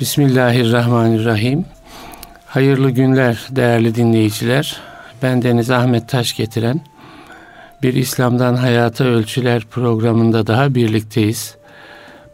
[0.00, 1.64] Bismillahirrahmanirrahim.
[2.46, 4.80] Hayırlı günler değerli dinleyiciler.
[5.22, 6.80] Ben Deniz Ahmet Taş getiren
[7.82, 11.54] bir İslam'dan Hayata Ölçüler programında daha birlikteyiz.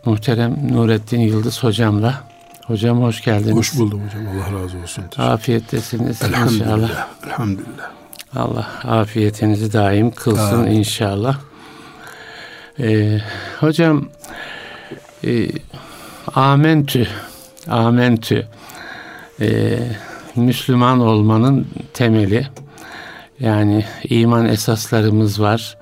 [0.05, 2.25] Muhterem Nurettin Yıldız hocamla.
[2.67, 3.57] Hocam hoş geldiniz.
[3.57, 4.23] Hoş buldum hocam.
[4.29, 5.05] Allah razı olsun.
[5.19, 6.65] Afiyettesiniz Elhamdülillah.
[6.79, 7.07] inşallah.
[7.27, 7.91] Elhamdülillah.
[8.37, 10.71] Allah afiyetinizi daim kılsın Amin.
[10.71, 11.39] inşallah.
[12.81, 13.19] Ee,
[13.61, 14.09] hocam
[15.27, 15.49] e,
[16.35, 17.09] amentü
[17.69, 18.47] amentü
[19.41, 19.79] e,
[20.37, 22.47] Müslüman olmanın temeli
[23.41, 25.77] yani iman esaslarımız var.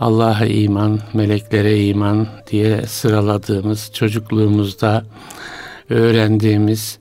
[0.00, 5.04] Allah'a iman, meleklere iman diye sıraladığımız çocukluğumuzda
[5.90, 6.98] öğrendiğimiz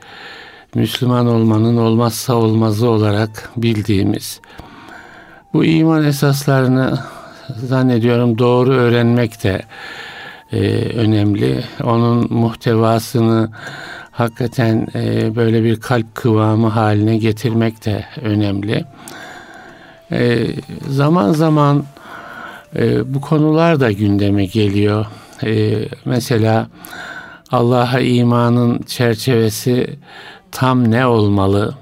[0.75, 4.41] Müslüman olmanın olmazsa olmazı olarak bildiğimiz
[5.53, 6.99] bu iman esaslarını
[7.57, 9.61] zannediyorum doğru öğrenmek de
[10.51, 10.59] e,
[10.95, 11.63] önemli.
[11.83, 13.49] Onun muhtevasını
[14.11, 18.85] hakikaten e, böyle bir kalp kıvamı haline getirmek de önemli.
[20.11, 20.47] E,
[20.89, 21.83] zaman zaman
[22.75, 25.05] e, bu konular da gündeme geliyor.
[25.43, 25.73] E,
[26.05, 26.67] mesela
[27.51, 29.95] Allah'a imanın çerçevesi
[30.51, 31.75] tam ne olmalı?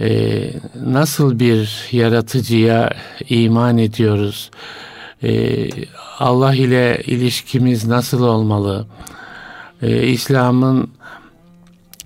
[0.00, 0.50] Ee,
[0.86, 2.90] nasıl bir yaratıcıya
[3.28, 4.50] iman ediyoruz?
[5.22, 5.68] Ee,
[6.18, 8.86] Allah ile ilişkimiz nasıl olmalı?
[9.82, 10.90] Ee, İslam'ın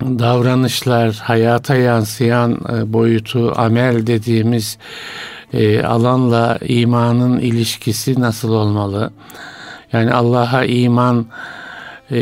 [0.01, 4.77] davranışlar, hayata yansıyan e, boyutu, amel dediğimiz
[5.53, 9.11] e, alanla imanın ilişkisi nasıl olmalı?
[9.93, 11.25] Yani Allah'a iman
[12.11, 12.19] e,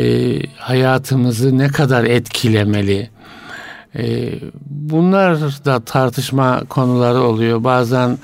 [0.56, 3.10] hayatımızı ne kadar etkilemeli?
[4.66, 7.64] Bunlar da tartışma konuları oluyor.
[7.64, 8.18] Bazen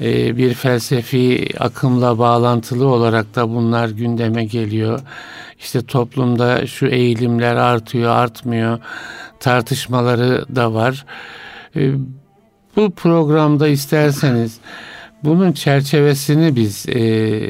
[0.00, 5.00] bir felsefi akımla bağlantılı olarak da bunlar gündeme geliyor.
[5.60, 8.78] İşte toplumda şu eğilimler artıyor, artmıyor
[9.40, 11.06] tartışmaları da var.
[11.76, 11.92] E,
[12.76, 14.58] bu programda isterseniz
[15.24, 17.40] bunun çerçevesini biz e,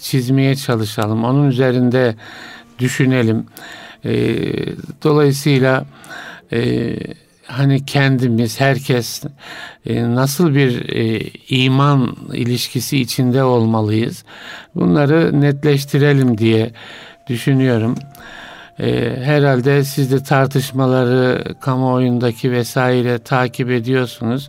[0.00, 1.24] çizmeye çalışalım.
[1.24, 2.14] Onun üzerinde
[2.78, 3.46] düşünelim.
[4.04, 4.36] E,
[5.04, 5.84] dolayısıyla
[6.52, 6.92] e,
[7.46, 9.22] hani kendimiz, herkes
[9.86, 10.86] nasıl bir
[11.48, 14.24] iman ilişkisi içinde olmalıyız?
[14.74, 16.72] Bunları netleştirelim diye
[17.30, 17.94] düşünüyorum.
[18.80, 24.48] E, herhalde siz de tartışmaları kamuoyundaki vesaire takip ediyorsunuz.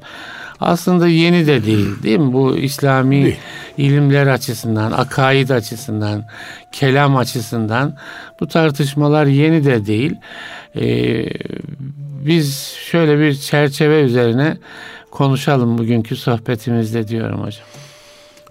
[0.60, 2.34] Aslında yeni de değil değil mi?
[2.34, 3.38] Bu İslami Değil.
[3.78, 6.26] ilimler açısından, akaid açısından,
[6.72, 7.98] kelam açısından
[8.40, 10.16] bu tartışmalar yeni de değil.
[10.76, 11.26] Ee,
[12.26, 14.58] biz şöyle bir çerçeve üzerine
[15.12, 17.66] konuşalım bugünkü sohbetimizde diyorum hocam.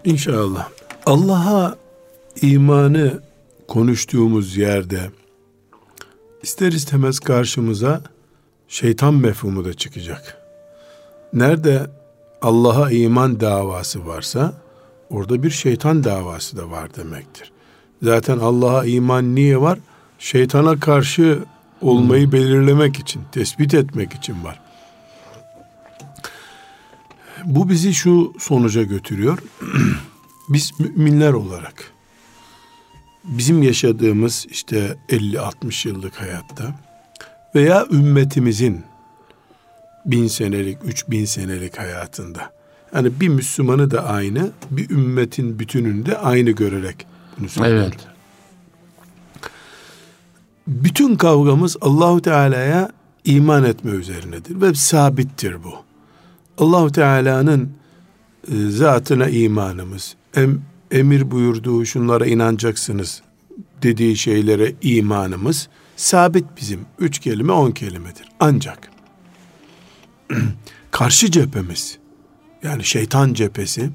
[0.04, 0.68] İnşallah.
[1.06, 1.74] Allah'a
[2.42, 3.20] imanı
[3.70, 5.10] konuştuğumuz yerde
[6.42, 8.02] ister istemez karşımıza
[8.68, 10.38] şeytan mefhumu da çıkacak.
[11.32, 11.90] Nerede
[12.42, 14.54] Allah'a iman davası varsa
[15.10, 17.52] orada bir şeytan davası da var demektir.
[18.02, 19.78] Zaten Allah'a iman niye var?
[20.18, 21.44] Şeytana karşı
[21.80, 24.60] olmayı belirlemek için, tespit etmek için var.
[27.44, 29.38] Bu bizi şu sonuca götürüyor.
[30.48, 31.99] Biz müminler olarak
[33.24, 36.74] bizim yaşadığımız işte 50-60 yıllık hayatta
[37.54, 38.84] veya ümmetimizin
[40.06, 42.50] bin senelik, üç bin senelik hayatında.
[42.94, 47.06] Yani bir Müslümanı da aynı, bir ümmetin bütününü de aynı görerek
[47.38, 47.92] bunu söylüyorum.
[47.92, 48.06] Evet.
[50.66, 52.90] Bütün kavgamız Allahu Teala'ya
[53.24, 55.74] iman etme üzerinedir ve sabittir bu.
[56.58, 57.72] Allahu Teala'nın
[58.52, 63.22] e, zatına imanımız, em, emir buyurduğu şunlara inanacaksınız
[63.82, 66.80] dediği şeylere imanımız sabit bizim.
[66.98, 68.28] Üç kelime on kelimedir.
[68.40, 68.90] Ancak
[70.90, 71.98] karşı cephemiz
[72.62, 73.90] yani şeytan cephesi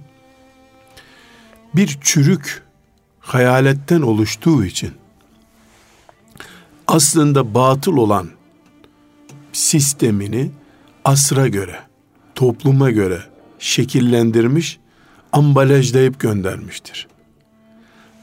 [1.75, 2.63] bir çürük
[3.19, 4.91] hayaletten oluştuğu için
[6.87, 8.29] aslında batıl olan
[9.53, 10.51] sistemini
[11.05, 11.79] asra göre,
[12.35, 13.19] topluma göre
[13.59, 14.79] şekillendirmiş,
[15.35, 17.07] ambalajlayıp göndermiştir.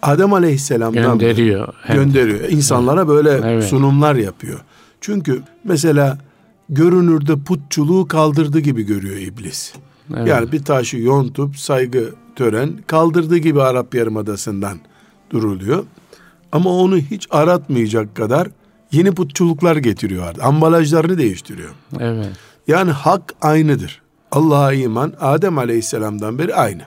[0.03, 1.75] Adem Aleyhisselam'dan Gönderiyor.
[1.87, 1.97] Evet.
[1.97, 2.49] gönderiyor.
[2.49, 3.65] İnsanlara böyle Evet.
[3.65, 4.61] sunumlar yapıyor.
[5.01, 6.19] Çünkü mesela
[6.69, 9.73] görünürde putçuluğu kaldırdı gibi görüyor iblis.
[10.17, 10.29] Evet.
[10.29, 14.79] Yani bir taşı yontup saygı tören kaldırdığı gibi Arap Yarımadası'ndan
[15.31, 15.85] duruluyor.
[16.53, 18.49] Ama onu hiç aratmayacak kadar
[18.93, 20.35] yeni putçuluklar getiriyor.
[20.41, 21.71] Ambalajlarını değiştiriyor.
[22.01, 22.27] Evet.
[22.69, 24.03] Yani hak aynıdır.
[24.33, 26.83] Allah'a iman Adem Aleyhisselam'dan beri aynı.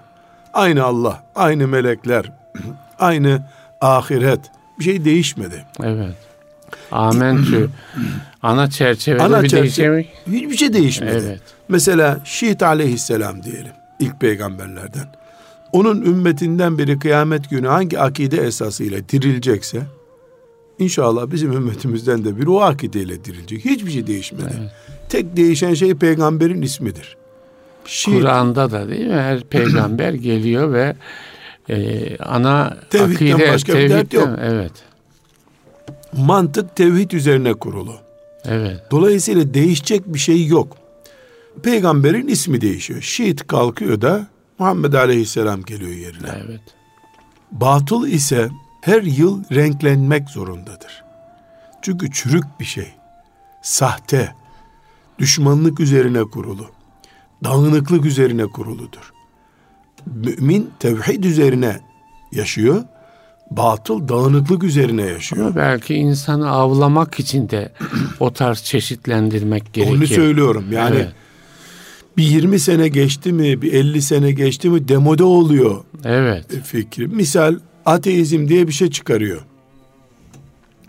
[0.55, 2.31] Aynı Allah, aynı melekler,
[2.99, 3.41] aynı
[3.81, 4.39] ahiret.
[4.79, 5.65] Bir şey değişmedi.
[5.83, 6.15] Evet.
[6.91, 7.69] Amentü.
[8.41, 11.23] Ana çerçevede Ana bir çerçeve, Hiçbir şey değişmedi.
[11.25, 11.41] Evet.
[11.69, 13.71] Mesela Şiit aleyhisselam diyelim.
[13.99, 15.07] ilk peygamberlerden.
[15.71, 19.81] Onun ümmetinden biri kıyamet günü hangi akide esasıyla dirilecekse
[20.79, 23.65] İnşallah bizim ümmetimizden de bir o akideyle dirilecek.
[23.65, 24.53] Hiçbir şey değişmedi.
[24.59, 24.71] Evet.
[25.09, 27.17] Tek değişen şey peygamberin ismidir.
[28.05, 29.13] Kur'an'da da değil mi?
[29.13, 30.95] Her peygamber geliyor ve
[31.69, 34.29] e, ana Tevhidden akide, başka tevhidden, bir dert yok.
[34.41, 34.71] Evet.
[36.13, 37.95] Mantık tevhid üzerine kurulu.
[38.45, 38.81] Evet.
[38.91, 40.77] Dolayısıyla değişecek bir şey yok.
[41.63, 43.01] Peygamberin ismi değişiyor.
[43.01, 44.27] Şiit kalkıyor da
[44.59, 46.27] Muhammed Aleyhisselam geliyor yerine.
[46.45, 46.61] Evet.
[47.51, 48.49] Batıl ise
[48.81, 51.03] her yıl renklenmek zorundadır.
[51.81, 52.87] Çünkü çürük bir şey.
[53.61, 54.35] Sahte,
[55.19, 56.74] düşmanlık üzerine kurulu,
[57.45, 59.13] dağınıklık üzerine kuruludur.
[60.05, 61.79] Mümin tevhid üzerine
[62.31, 62.83] yaşıyor,
[63.51, 65.45] batıl dağınıklık üzerine yaşıyor.
[65.45, 67.71] Ama belki insanı avlamak için de
[68.19, 69.97] o tarz çeşitlendirmek gerekiyor.
[69.97, 70.65] Onu söylüyorum.
[70.71, 71.11] Yani evet.
[72.17, 75.83] bir 20 sene geçti mi, bir 50 sene geçti mi demode oluyor.
[76.03, 76.45] Evet.
[76.63, 77.07] Fikri.
[77.07, 79.41] Misal ateizm diye bir şey çıkarıyor.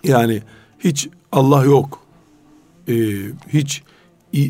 [0.05, 0.43] Yani
[0.79, 2.01] hiç Allah yok.
[2.89, 2.93] Ee,
[3.53, 3.83] hiç
[4.35, 4.45] e,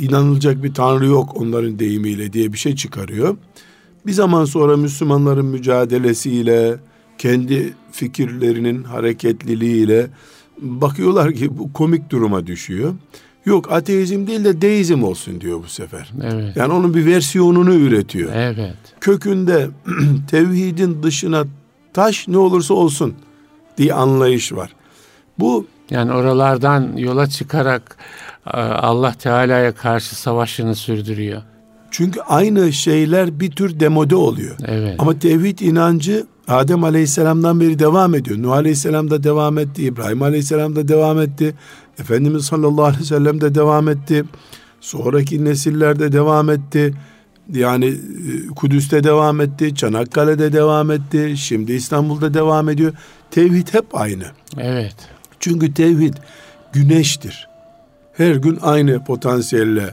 [0.00, 3.36] inanılacak bir tanrı yok onların deyimiyle diye bir şey çıkarıyor.
[4.06, 6.76] Bir zaman sonra Müslümanların mücadelesiyle,
[7.18, 10.06] kendi fikirlerinin hareketliliğiyle
[10.60, 12.94] bakıyorlar ki bu komik duruma düşüyor.
[13.44, 16.12] Yok ateizm değil de deizm olsun diyor bu sefer.
[16.22, 16.56] Evet.
[16.56, 18.32] Yani onun bir versiyonunu üretiyor.
[18.34, 18.76] Evet.
[19.00, 19.68] Kökünde
[20.30, 21.44] tevhidin dışına
[21.92, 23.14] taş ne olursa olsun
[23.78, 24.74] diye anlayış var.
[25.38, 27.96] Bu yani oralardan yola çıkarak
[28.54, 31.42] Allah Teala'ya karşı savaşını sürdürüyor.
[31.90, 34.56] Çünkü aynı şeyler bir tür demode oluyor.
[34.66, 34.94] Evet.
[34.98, 38.42] Ama tevhid inancı Adem Aleyhisselam'dan beri devam ediyor.
[38.42, 39.82] Nuh Aleyhisselam da devam etti.
[39.82, 41.54] İbrahim Aleyhisselam da devam etti.
[41.98, 44.24] Efendimiz sallallahu aleyhi ve sellem de devam etti.
[44.80, 46.94] Sonraki nesillerde devam etti.
[47.52, 52.92] Yani e, Kudüs'te devam etti, Çanakkale'de devam etti, şimdi İstanbul'da devam ediyor.
[53.30, 54.24] Tevhid hep aynı.
[54.58, 54.96] Evet.
[55.40, 56.14] Çünkü tevhid
[56.72, 57.48] güneştir.
[58.18, 59.90] Her gün aynı potansiyelle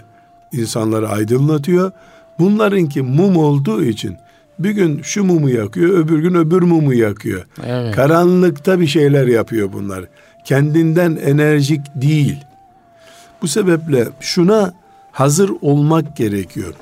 [0.52, 1.92] insanları aydınlatıyor.
[2.40, 4.18] Bunlarınki mum olduğu için
[4.60, 7.46] bir gün şu mumu yakıyor, öbür gün öbür mumu yakıyor.
[7.66, 7.96] Evet.
[7.96, 10.06] Karanlıkta bir şeyler yapıyor bunlar.
[10.46, 12.38] Kendinden enerjik değil.
[13.42, 14.74] Bu sebeple şuna
[15.12, 16.74] hazır olmak gerekiyor.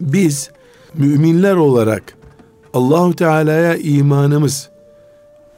[0.00, 0.50] Biz
[0.94, 2.02] müminler olarak
[2.74, 4.70] Allahu Teala'ya imanımız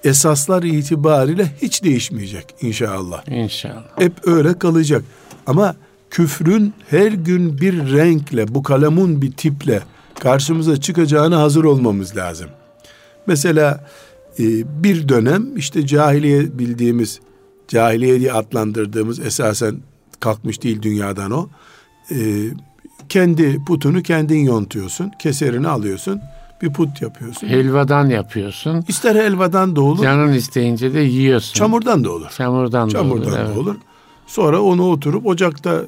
[0.04, 3.28] esaslar itibariyle hiç değişmeyecek inşallah.
[3.28, 3.84] İnşallah.
[3.96, 5.04] Hep öyle kalacak.
[5.46, 5.76] Ama
[6.10, 9.82] küfrün her gün bir renkle, bu kalemun bir tiple
[10.20, 12.50] karşımıza çıkacağına hazır olmamız lazım.
[13.26, 13.88] Mesela
[14.38, 14.44] e,
[14.82, 17.20] bir dönem işte cahiliye bildiğimiz,
[17.68, 19.76] cahiliye diye adlandırdığımız esasen
[20.20, 21.48] kalkmış değil dünyadan o.
[22.10, 22.16] E,
[23.08, 26.20] kendi putunu kendin yontuyorsun, keserini alıyorsun
[26.62, 27.48] bir put yapıyorsun.
[27.48, 28.84] Helvadan yapıyorsun.
[28.88, 30.02] İster helvadan da olur.
[30.02, 31.54] Canın isteyince de yiyorsun.
[31.54, 32.28] Çamurdan da olur.
[32.36, 33.32] Çamurdan, Çamurdan da olur.
[33.32, 33.56] da evet.
[33.56, 33.76] olur.
[34.26, 35.82] Sonra onu oturup ocakta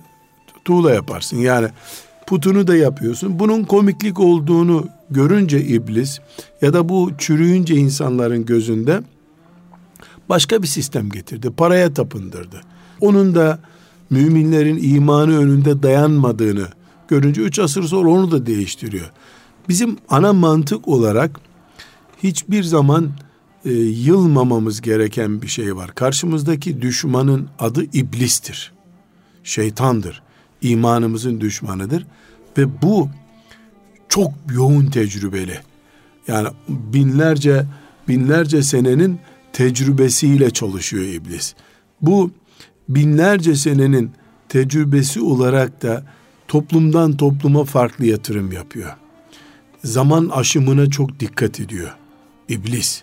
[0.65, 1.37] tuğla yaparsın.
[1.37, 1.69] Yani
[2.27, 3.39] putunu da yapıyorsun.
[3.39, 6.21] Bunun komiklik olduğunu görünce iblis
[6.63, 9.03] ya da bu çürüyünce insanların gözünde
[10.29, 11.51] başka bir sistem getirdi.
[11.51, 12.61] Paraya tapındırdı.
[13.01, 13.59] Onun da
[14.11, 16.67] müminlerin imanı önünde dayanmadığını
[17.09, 19.11] görünce üç asır sonra onu da değiştiriyor.
[19.69, 21.41] Bizim ana mantık olarak
[22.23, 23.11] hiçbir zaman
[23.65, 25.95] e, yılmamamız gereken bir şey var.
[25.95, 28.73] Karşımızdaki düşmanın adı iblistir.
[29.45, 30.23] Şeytandır.
[30.63, 32.07] İmanımızın düşmanıdır.
[32.59, 33.09] Ve bu
[34.09, 35.61] çok yoğun tecrübeli.
[36.29, 37.67] Yani binlerce
[38.09, 39.19] binlerce senenin
[39.53, 41.55] tecrübesiyle çalışıyor iblis.
[42.01, 42.31] Bu
[42.89, 44.11] binlerce senenin
[44.49, 46.05] tecrübesi olarak da
[46.49, 48.97] toplumdan topluma farklı yatırım yapıyor.
[49.85, 51.91] Zaman aşımına çok dikkat ediyor.
[52.49, 53.03] İblis.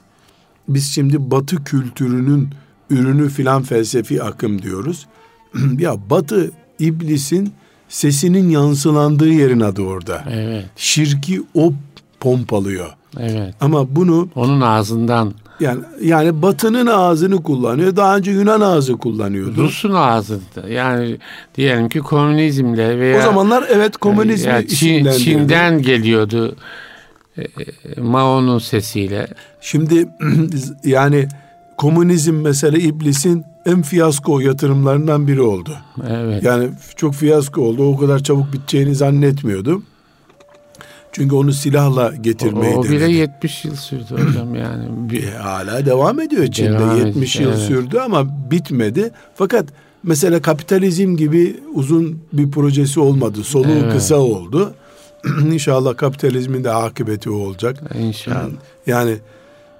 [0.68, 2.50] Biz şimdi batı kültürünün
[2.90, 5.08] ürünü filan felsefi akım diyoruz.
[5.80, 7.54] ya batı iblisin
[7.90, 10.24] sesinin yansılandığı yerin adı orada.
[10.32, 10.66] Evet.
[10.76, 11.74] Şirki o
[12.20, 12.90] pompalıyor.
[13.20, 13.56] Evet.
[13.62, 17.96] Ama bunu onun ağzından yani yani Batı'nın ağzını kullanıyor.
[17.96, 19.64] Daha önce Yunan ağzı kullanıyordu.
[19.64, 20.40] Rus'un ağzı.
[20.70, 21.18] Yani
[21.56, 26.56] diyelim ki komünizmle veya O zamanlar evet komünizmi yani Çin, Çin'den geliyordu.
[27.38, 27.44] E,
[28.02, 29.28] Mao'nun sesiyle.
[29.62, 30.10] Şimdi
[30.84, 31.28] yani
[31.78, 35.78] komünizm mesela iblisin en fiyasko yatırımlarından biri oldu.
[36.10, 36.44] Evet.
[36.44, 37.84] Yani çok fiyasko oldu.
[37.84, 39.82] O kadar çabuk biteceğini zannetmiyordu.
[41.12, 43.14] Çünkü onu silahla getirmeyi o, o bile denedi.
[43.14, 44.84] 70 yıl sürdü hocam yani.
[44.90, 46.80] Bir, E, hala devam ediyor Çin'de.
[46.80, 47.68] Devam 70 ediyor, yıl evet.
[47.68, 49.12] sürdü ama bitmedi.
[49.36, 49.66] Fakat
[50.04, 53.44] mesela kapitalizm gibi uzun bir projesi olmadı.
[53.44, 53.94] Soluğu Evet.
[53.94, 54.74] kısa oldu.
[55.52, 57.84] İnşallah kapitalizmin de akıbeti o olacak.
[58.00, 58.50] inşallah.
[58.88, 59.16] Yani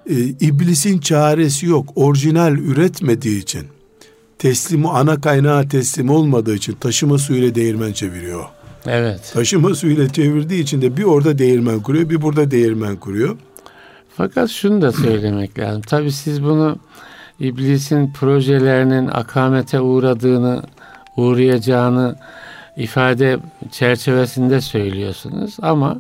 [0.10, 1.90] e, iblisin çaresi yok.
[1.96, 3.68] Orijinal üretmediği için
[4.40, 8.46] teslimi ana kaynağa teslim olmadığı için taşıma suyuyla değirmen çeviriyor.
[8.88, 9.32] Evet.
[9.34, 13.38] Taşıma suyuyla çevirdiği için de bir orada değirmen kuruyor, bir burada değirmen kuruyor.
[14.18, 15.82] Fakat şunu da söylemek lazım.
[15.82, 16.78] Tabii siz bunu
[17.40, 20.64] iblisin projelerinin akamete uğradığını,
[21.18, 22.16] uğrayacağını
[22.78, 23.40] ifade
[23.72, 25.98] çerçevesinde söylüyorsunuz ama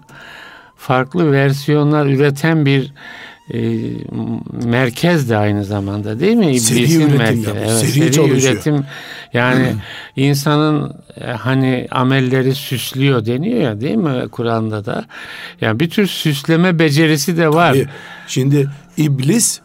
[0.76, 2.94] farklı versiyonlar üreten bir
[3.54, 3.60] e,
[4.66, 6.60] merkez de aynı zamanda değil mi?
[6.60, 7.42] Seri İblisin üretim merkezi.
[7.48, 8.54] yapıyor, Evet, seri seri çalışıyor.
[8.54, 8.86] üretim
[9.34, 9.76] yani
[10.16, 15.06] insanın e, hani amelleri süslüyor deniyor ya değil mi Kur'an'da da?
[15.62, 17.76] Yani bir tür süsleme becerisi de var.
[17.76, 17.86] E,
[18.28, 19.60] Şimdi iblis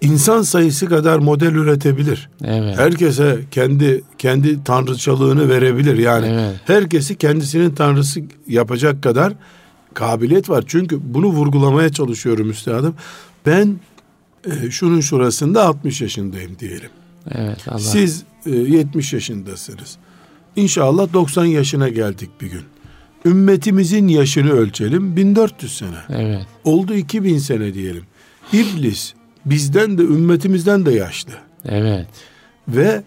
[0.00, 2.28] insan sayısı kadar model üretebilir.
[2.44, 2.78] Evet.
[2.78, 5.98] Herkese kendi kendi tanrıçalığını verebilir.
[5.98, 6.54] Yani Evet.
[6.66, 9.32] herkesi kendisinin tanrısı yapacak kadar
[9.94, 10.64] kabiliyet var.
[10.66, 12.94] Çünkü bunu vurgulamaya çalışıyorum üstadım.
[13.46, 13.76] Ben
[14.44, 16.90] e, şunun şurasında 60 yaşındayım diyelim.
[17.30, 17.78] Evet Allah.
[17.78, 19.96] Siz e, 70 yaşındasınız.
[20.56, 22.62] İnşallah 90 yaşına geldik bir gün.
[23.24, 25.98] Ümmetimizin yaşını ölçelim 1400 sene.
[26.08, 26.46] Evet.
[26.64, 28.02] Oldu 2000 sene diyelim.
[28.52, 31.32] İblis bizden de ümmetimizden de yaşlı.
[31.64, 32.06] Evet.
[32.68, 33.02] Ve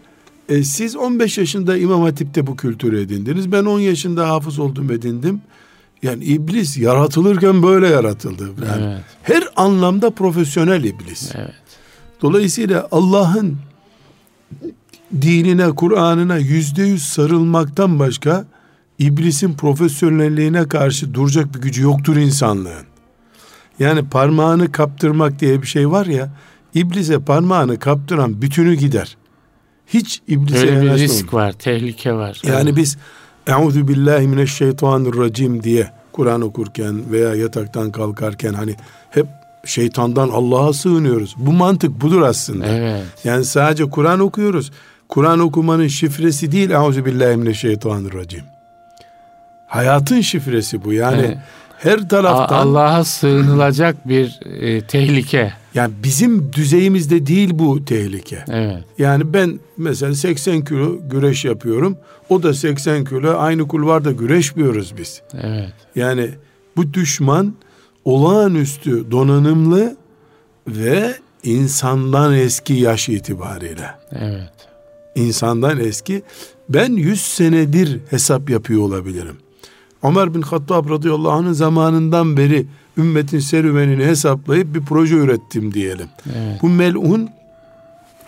[0.50, 3.51] e, siz 15 yaşında İmam Hatip'te bu kültürü edindiniz.
[3.51, 5.42] Ben 10 yaşında hafız oldum edindim.
[6.03, 8.49] Yani iblis yaratılırken böyle yaratıldı.
[8.67, 9.01] Yani Evet.
[9.23, 11.31] Her anlamda profesyonel iblis.
[11.35, 11.53] Evet.
[12.21, 13.57] Dolayısıyla Allah'ın
[15.21, 18.45] dinine, Kur'an'ına yüzde yüz sarılmaktan başka
[18.99, 22.85] iblisin profesyonelliğine karşı duracak bir gücü yoktur insanlığın.
[23.79, 26.29] Yani parmağını kaptırmak diye bir şey var ya,
[26.73, 29.17] iblise parmağını kaptıran bütünü gider.
[29.87, 32.41] Hiç iblise Böyle bir risk var, tehlike var.
[32.43, 32.77] Yani Evet.
[32.77, 32.97] biz
[33.47, 38.75] Euzu billahi mineşşeytanirracim diye Kur'an okurken veya yataktan kalkarken hani
[39.09, 39.27] hep
[39.65, 41.35] şeytandan Allah'a sığınıyoruz.
[41.37, 42.67] Bu mantık budur aslında.
[42.67, 43.03] Evet.
[43.23, 44.71] Yani sadece Kur'an okuyoruz.
[45.09, 48.43] Kur'an okumanın şifresi değil Euzu billahi mineşşeytanirracim.
[49.67, 50.93] Hayatın şifresi bu.
[50.93, 51.37] Yani Evet.
[51.77, 55.53] Her taraftan Allah'a sığınılacak bir e, tehlike.
[55.74, 58.44] yani bizim düzeyimizde değil bu tehlike.
[58.48, 58.84] Evet.
[58.98, 61.98] Yani ben mesela 80 kilo güreş yapıyorum.
[62.29, 65.22] O da 80 kilo aynı kulvarda güreşmiyoruz biz.
[65.41, 65.74] Evet.
[65.96, 66.29] Yani
[66.75, 67.53] bu düşman
[68.05, 69.96] olağanüstü donanımlı
[70.67, 73.89] ve insandan eski yaş itibariyle.
[74.12, 74.51] Evet.
[75.15, 76.24] İnsandan eski.
[76.70, 79.38] Ben 100 senedir hesap yapıyor olabilirim.
[80.09, 82.65] Ömer bin Hattab radıyallahu anh'ın zamanından beri
[82.97, 86.07] ümmetin serüvenini hesaplayıp bir proje ürettim diyelim.
[86.35, 86.59] Evet.
[86.62, 87.29] Bu melun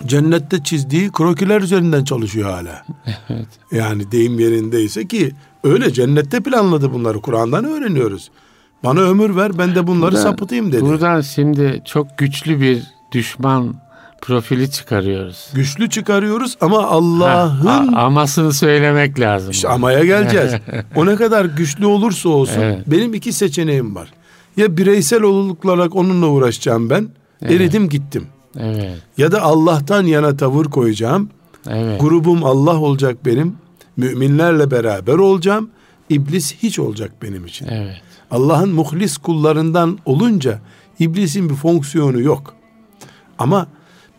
[0.05, 2.85] cennette çizdiği krokiler üzerinden çalışıyor hala.
[3.29, 3.47] Evet.
[3.71, 5.31] Yani deyim yerindeyse ki
[5.63, 7.21] öyle cennette planladı bunları.
[7.21, 8.31] Kur'an'dan öğreniyoruz.
[8.83, 10.81] Bana ömür ver ben de bunları Burada- sapıtayım dedi.
[10.81, 13.75] Buradan şimdi çok güçlü bir düşman
[14.21, 15.47] profili çıkarıyoruz.
[15.53, 19.51] Güçlü çıkarıyoruz ama Ha, Allah'ın a- amasını söylemek lazım.
[19.51, 20.51] işte amaya geleceğiz.
[20.95, 22.83] o ne kadar güçlü olursa olsun Evet.
[22.87, 24.09] benim iki seçeneğim var.
[24.57, 27.07] Ya bireysel olarak onunla uğraşacağım ben.
[27.41, 28.27] Eridim gittim.
[28.59, 28.97] Evet.
[29.17, 31.29] Ya da Allah'tan yana tavır koyacağım.
[31.69, 32.01] Evet.
[32.01, 33.55] Grubum Allah olacak benim.
[33.97, 35.69] Müminlerle beraber olacağım.
[36.09, 37.67] İblis hiç olacak benim için.
[37.67, 38.01] Evet.
[38.31, 40.59] Allah'ın muhlis kullarından olunca
[40.99, 42.53] iblisin bir fonksiyonu yok.
[43.39, 43.67] Ama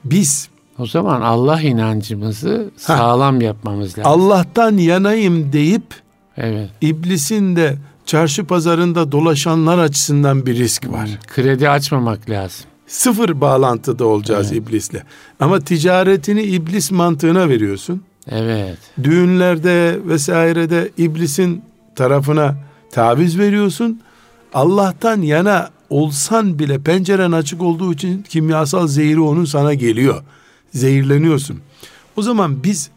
[0.05, 4.13] biz O zaman Allah inancımızı sağlam yapmamız lazım.
[4.13, 5.95] Allah'tan yanayım deyip
[6.37, 6.71] Evet.
[6.81, 7.77] iblisin de
[8.07, 11.09] çarşı pazarında dolaşanlar açısından bir risk var.
[11.27, 12.65] Kredi açmamak lazım.
[12.87, 15.03] Sıfır bağlantıda olacağız iblisle.
[15.41, 18.03] Ama ticaretini iblis mantığına veriyorsun.
[18.31, 18.79] Evet.
[19.03, 21.63] Düğünlerde vesairede iblisin
[21.97, 22.57] tarafına
[22.93, 24.01] taviz veriyorsun.
[24.55, 30.23] Allah'tan yana olsan bile penceren açık olduğu için kimyasal zehri onun sana geliyor.
[30.71, 31.61] Zehirleniyorsun.
[32.17, 32.91] O zaman biz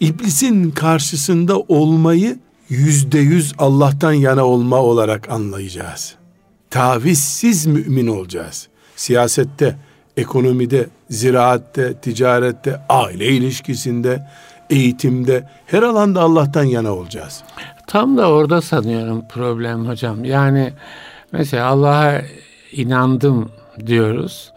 [0.00, 6.14] iblisin karşısında olmayı yüzde yüz Allah'tan yana olma olarak anlayacağız.
[6.70, 8.68] Tavizsiz mümin olacağız.
[8.96, 9.76] Siyasette,
[10.16, 14.26] ekonomide, ziraatte, ticarette, aile ilişkisinde,
[14.70, 17.42] eğitimde, her alanda Allah'tan yana olacağız.
[17.86, 20.24] Tam da orada sanıyorum problem hocam.
[20.24, 20.72] Yani
[21.32, 22.22] mesela Allah'a
[22.72, 23.52] inandım
[23.86, 24.52] diyoruz.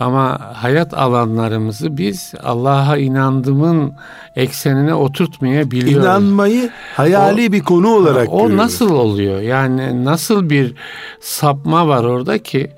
[0.00, 3.92] Ama hayat alanlarımızı biz Allah'a inandığımın
[4.36, 6.04] eksenine oturtmayabiliyoruz.
[6.04, 8.56] İnanmayı hayali o, bir konu olarak O görüyoruz.
[8.56, 9.40] nasıl oluyor?
[9.40, 10.74] Yani nasıl bir
[11.20, 12.70] sapma var orada ki?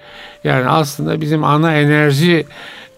[0.45, 2.47] Yani aslında bizim ana enerji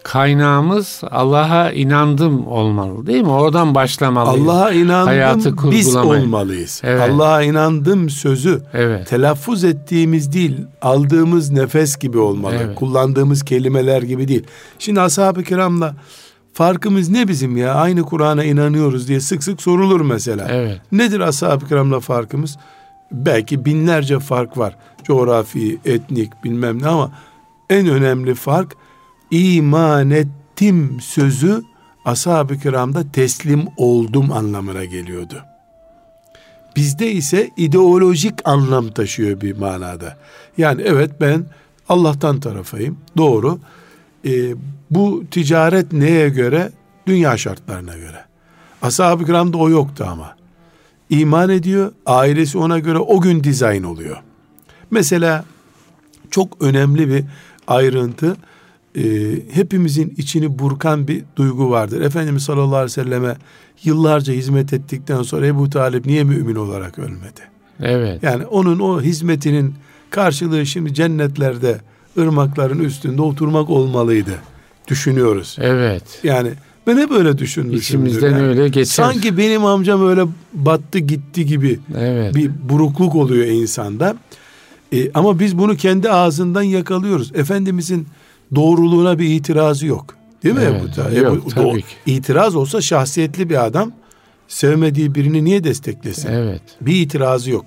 [0.09, 3.31] kaynağımız Allah'a inandım olmalı değil mi?
[3.31, 4.49] Oradan başlamalıyız.
[4.49, 6.81] Allah'a inandım Hayatı biz olmalıyız.
[6.85, 7.11] Evet.
[7.11, 9.09] Allah'a inandım sözü evet.
[9.09, 12.55] telaffuz ettiğimiz değil aldığımız nefes gibi olmalı.
[12.65, 12.77] Evet.
[12.77, 14.45] Kullandığımız kelimeler gibi değil.
[14.79, 15.95] Şimdi ashab-ı kiramla
[16.53, 17.75] farkımız ne bizim ya?
[17.75, 20.49] Aynı Kur'an'a inanıyoruz diye sık sık sorulur mesela.
[20.51, 20.81] Evet.
[20.93, 22.57] Nedir ashab-ı kiramla farkımız?
[23.13, 24.77] Belki binlerce fark var.
[25.05, 27.11] Coğrafi, etnik bilmem ne ama
[27.71, 28.77] en önemli fark
[29.31, 31.63] iman ettim sözü
[32.05, 35.45] ashab-ı kiramda teslim oldum anlamına geliyordu.
[36.77, 40.17] Bizde ise ideolojik anlam taşıyor bir manada.
[40.59, 41.45] Yani evet ben
[41.89, 42.99] Allah'tan tarafayım.
[43.17, 43.59] Doğru.
[44.27, 44.55] Ee,
[44.91, 46.73] bu ticaret neye göre?
[47.07, 48.25] Dünya şartlarına göre.
[48.83, 50.37] Ashab-ı kiramda o yoktu ama.
[51.11, 54.17] İman ediyor, ailesi ona göre o gün dizayn oluyor.
[54.91, 55.45] Mesela
[56.31, 57.25] çok önemli bir
[57.67, 58.37] ayrıntı
[58.99, 59.03] e,
[59.53, 62.01] hepimizin içini burkan bir duygu vardır.
[62.01, 63.37] Efendimiz sallallahu aleyhi ve selleme
[63.85, 67.41] yıllarca hizmet ettikten sonra Ebu Talip niye mümin olarak ölmedi?
[67.81, 68.23] Evet.
[68.23, 69.75] Yani onun o hizmetinin
[70.11, 71.81] karşılığı şimdi cennetlerde
[72.19, 74.35] ırmakların üstünde oturmak olmalıydı.
[74.89, 75.57] Düşünüyoruz.
[75.61, 76.03] Evet.
[76.23, 76.51] Yani
[76.87, 77.83] ben hep öyle düşünmüşümdür.
[77.83, 78.43] İçimizden yani.
[78.43, 78.85] öyle geçer.
[78.85, 82.35] Sanki benim amcam öyle battı gitti gibi evet.
[82.35, 84.17] bir burukluk oluyor insanda.
[84.93, 87.33] E, ama biz bunu kendi ağzından yakalıyoruz.
[87.35, 88.07] Efendimizin
[88.55, 90.17] doğruluğuna bir itirazı yok.
[90.43, 91.17] Değil mi evet, Ebu Talib?
[91.17, 91.87] Yok, Ebu, tabii ki.
[92.07, 93.93] İtiraz olsa şahsiyetli bir adam
[94.49, 96.29] sevmediği birini niye desteklesin?
[96.29, 96.63] Evet.
[96.81, 97.65] Bir itirazı yok.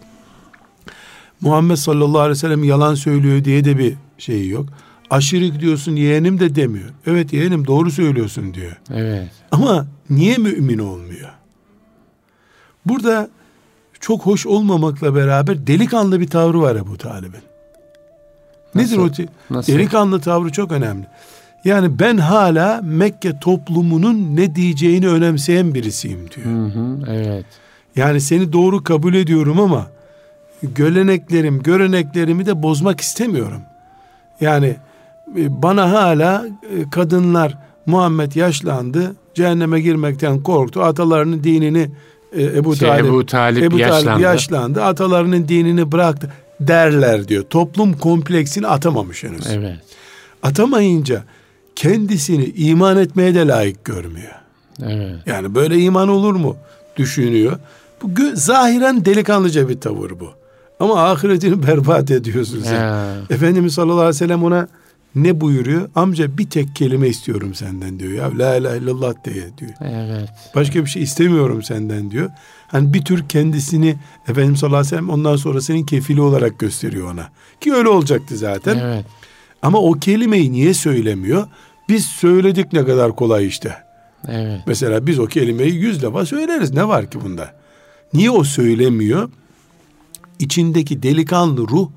[1.42, 4.66] Muhammed sallallahu aleyhi ve sellem yalan söylüyor diye de bir şeyi yok.
[5.10, 6.90] Aşirik diyorsun yeğenim de demiyor.
[7.06, 8.82] Evet yeğenim doğru söylüyorsun diyor.
[8.94, 9.30] Evet.
[9.52, 11.30] Ama niye mümin olmuyor?
[12.86, 13.30] Burada
[14.00, 17.51] çok hoş olmamakla beraber delikanlı bir tavrı var Ebu Talib'in.
[18.76, 19.10] Nedir o?
[19.50, 19.74] Nasıl?
[19.74, 21.06] Delikanlı tavrı çok önemli.
[21.66, 26.48] Yani ben hala Mekke toplumunun ne diyeceğini önemseyen birisiyim diyor.
[26.48, 27.46] Hı hı, evet.
[27.96, 29.88] Yani seni doğru kabul ediyorum ama
[30.64, 33.62] göleneklerim, göreneklerimi de bozmak istemiyorum.
[34.42, 34.76] Yani
[35.38, 36.46] e, bana hala
[36.78, 40.82] e, kadınlar Muhammed yaşlandı, cehenneme girmekten korktu.
[40.82, 41.90] Atalarının dinini
[42.32, 44.24] e, Ebu şey, Talip, Ebu Talip, Ebu Talip yaşlandı.
[44.24, 44.84] yaşlandı.
[44.84, 46.32] Atalarının dinini bıraktı
[46.68, 47.44] derler diyor.
[47.44, 49.48] Toplum kompleksini atamamış henüz.
[49.50, 49.80] Evet.
[50.44, 51.24] Atamayınca
[51.76, 54.32] kendisini iman etmeye de layık görmüyor.
[54.84, 55.16] Evet.
[55.26, 56.56] Yani böyle iman olur mu
[56.98, 57.60] düşünüyor.
[58.04, 60.30] Bu zahiren delikanlıca bir tavır bu.
[60.80, 62.76] Ama ahiretini berbat ediyorsun sen.
[62.76, 63.16] Ya.
[63.30, 64.68] Efendimiz sallallahu aleyhi ve sellem ona
[65.16, 65.90] ne buyuruyor?
[65.96, 68.12] Amca bir tek kelime istiyorum senden diyor.
[68.12, 69.72] Ya la ilahe illallah diye diyor.
[69.82, 70.30] Evet.
[70.56, 72.30] Başka bir şey istemiyorum senden diyor.
[72.72, 73.96] Hani bir tür kendisini
[74.28, 77.30] Efendimiz sallallahu aleyhi ve sellem ondan sonra senin kefili olarak gösteriyor ona.
[77.62, 78.78] Ki öyle olacaktı zaten.
[78.78, 79.06] Evet.
[79.62, 81.48] Ama o kelimeyi niye söylemiyor?
[81.90, 83.78] Biz söyledik ne kadar kolay işte.
[84.28, 84.62] Evet.
[84.66, 86.72] Mesela biz o kelimeyi yüz defa söyleriz.
[86.72, 87.54] Ne var ki bunda?
[88.14, 89.30] Niye o söylemiyor?
[90.40, 91.90] İçindeki delikanlı ruh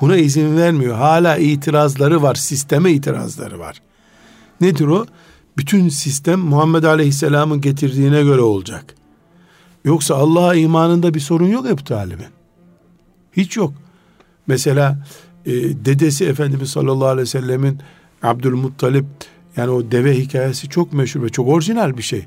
[0.00, 0.96] buna izin vermiyor.
[0.96, 2.34] Hala itirazları var.
[2.34, 3.82] Sisteme itirazları var.
[4.60, 5.06] Nedir o?
[5.56, 8.95] Bütün sistem Muhammed Aleyhisselam'ın getirdiğine göre olacak.
[9.86, 12.26] Yoksa Allah'a imanında bir sorun yok Ebu Talib'in.
[13.32, 13.72] Hiç yok.
[14.46, 14.98] Mesela
[15.46, 15.52] e,
[15.84, 17.78] dedesi Efendimiz sallallahu aleyhi ve sellemin
[18.22, 19.04] Abdülmuttalip
[19.56, 22.26] yani o deve hikayesi çok meşhur ve çok orijinal bir şey.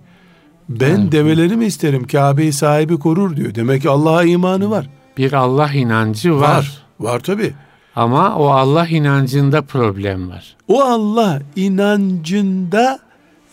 [0.69, 1.11] Ben evet.
[1.11, 3.55] develeri mi isterim Kabe'yi sahibi korur diyor.
[3.55, 4.89] Demek ki Allah'a imanı var.
[5.17, 6.41] Bir Allah inancı var.
[6.41, 7.53] Var, var tabi.
[7.95, 10.55] Ama o Allah inancında problem var.
[10.67, 12.99] O Allah inancında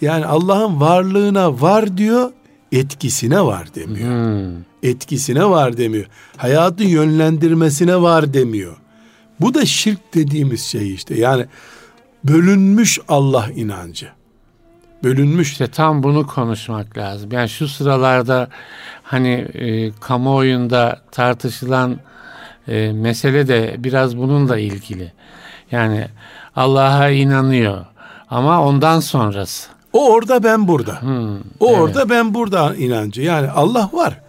[0.01, 2.31] yani Allah'ın varlığına var diyor
[2.79, 4.11] etkisine var demiyor.
[4.11, 4.63] Hmm.
[4.83, 6.07] Etkisine var demiyor.
[6.37, 8.77] Hayatı yönlendirmesine var demiyor.
[9.41, 11.21] Bu da şirk dediğimiz şey işte.
[11.21, 11.47] Yani
[12.25, 14.09] bölünmüş Allah inancı.
[15.05, 15.53] Bölünmüş.
[15.53, 17.33] İşte tam bunu konuşmak lazım.
[17.33, 18.49] Yani şu sıralarda
[19.03, 22.01] hani e, kamuoyunda tartışılan
[22.69, 25.13] e, mesele de biraz bununla ilgili.
[25.71, 26.09] Yani
[26.57, 27.85] Allah'a inanıyor
[28.31, 29.76] ama ondan sonrası.
[29.97, 31.03] O orada ben burada.
[31.03, 31.79] Hmm, o evet.
[31.81, 33.23] orada ben burada inancı.
[33.23, 34.21] Yani Allah var.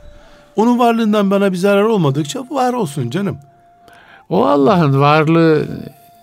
[0.55, 3.37] Onun varlığından bana bir zarar olmadıkça var olsun canım.
[4.29, 5.67] O Allah'ın varlığı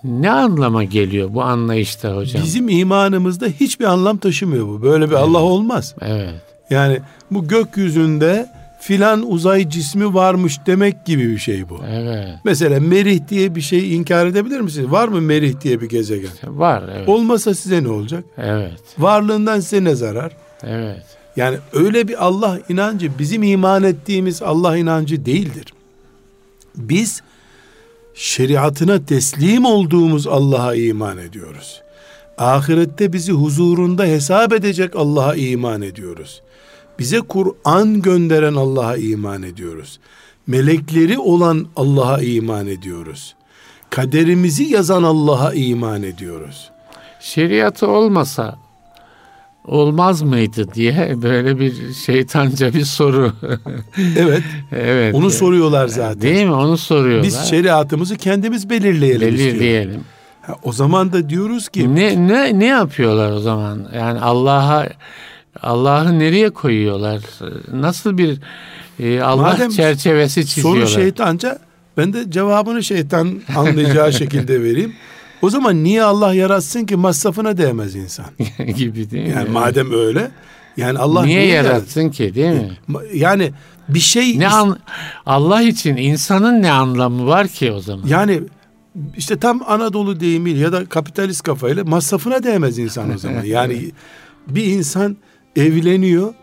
[0.03, 2.43] ne anlama geliyor bu anlayışta hocam?
[2.43, 4.81] Bizim imanımızda hiçbir anlam taşımıyor bu.
[4.81, 5.23] Böyle bir evet.
[5.23, 5.95] Allah olmaz.
[6.01, 6.41] Evet.
[6.69, 6.99] Yani
[7.31, 8.49] bu gökyüzünde
[8.87, 11.79] filan uzay cismi varmış demek gibi bir şey bu.
[11.89, 12.27] Evet.
[12.43, 14.91] Mesela Merih diye bir şey inkar edebilir misiniz?
[14.91, 16.29] Var mı Merih diye bir gezegen?
[16.43, 17.09] Var evet.
[17.09, 18.23] Olmasa size ne olacak?
[18.37, 18.79] Evet.
[18.97, 20.31] Varlığından size ne zarar?
[20.63, 21.03] Evet.
[21.35, 25.73] Yani öyle bir Allah inancı bizim iman ettiğimiz Allah inancı değildir.
[26.75, 27.21] Biz
[28.13, 31.81] şeriatına teslim olduğumuz Allah'a iman ediyoruz.
[32.37, 36.41] Ahirette bizi huzurunda hesap edecek Allah'a iman ediyoruz.
[36.99, 39.99] Bize Kur'an gönderen Allah'a iman ediyoruz.
[40.47, 43.35] Melekleri olan Allah'a iman ediyoruz.
[43.89, 46.71] Kaderimizi yazan Allah'a iman ediyoruz.
[47.19, 48.57] Şeriatı olmasa
[49.67, 53.33] olmaz mıydı diye böyle bir şeytanca bir soru.
[54.17, 54.43] Evet.
[54.71, 55.15] evet.
[55.15, 56.21] Onu soruyorlar zaten.
[56.21, 56.53] Değil mi?
[56.53, 57.23] Onu soruyorlar.
[57.23, 59.53] Biz şeriatımızı kendimiz belirleyelim istiyor.
[59.53, 60.01] belirleyelim.
[60.41, 63.87] Ha, o zaman da diyoruz ki Ne ne ne yapıyorlar o zaman?
[63.95, 64.87] Yani Allah'a
[65.61, 67.21] Allah'ı nereye koyuyorlar?
[67.73, 68.39] Nasıl bir
[68.99, 70.85] e, Allah Madem çerçevesi çiziyorlar?
[70.87, 71.59] soru şeytanca
[71.97, 74.93] ben de cevabını şeytan anlayacağı şekilde vereyim.
[75.41, 78.25] O zaman niye Allah yaratsın ki masrafına değmez insan?
[78.77, 79.29] gibi değil mi?
[79.29, 80.31] Yani madem öyle
[80.77, 82.55] yani Allah niye, niye, yaratsın ki değil mi?
[82.89, 83.17] yaratsın?
[83.17, 83.51] Yani
[83.89, 84.79] bir şey Ne an,
[85.25, 88.07] Allah için insanın ne anlamı var ki o zaman?
[88.07, 88.41] yani
[89.17, 93.43] işte tam Anadolu deyimiyle ya da kapitalist kafayla masrafına değmez insan o zaman.
[93.45, 93.91] Yani
[94.47, 95.17] bir insan
[95.55, 96.33] evleniyor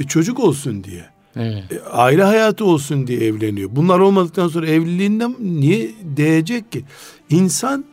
[0.00, 1.04] e, çocuk olsun diye.
[1.36, 1.72] Evet.
[1.72, 3.70] E, aile hayatı olsun diye evleniyor.
[3.72, 6.84] Bunlar olmadıktan sonra evliliğinden niye değecek ki?
[7.30, 7.84] İnsan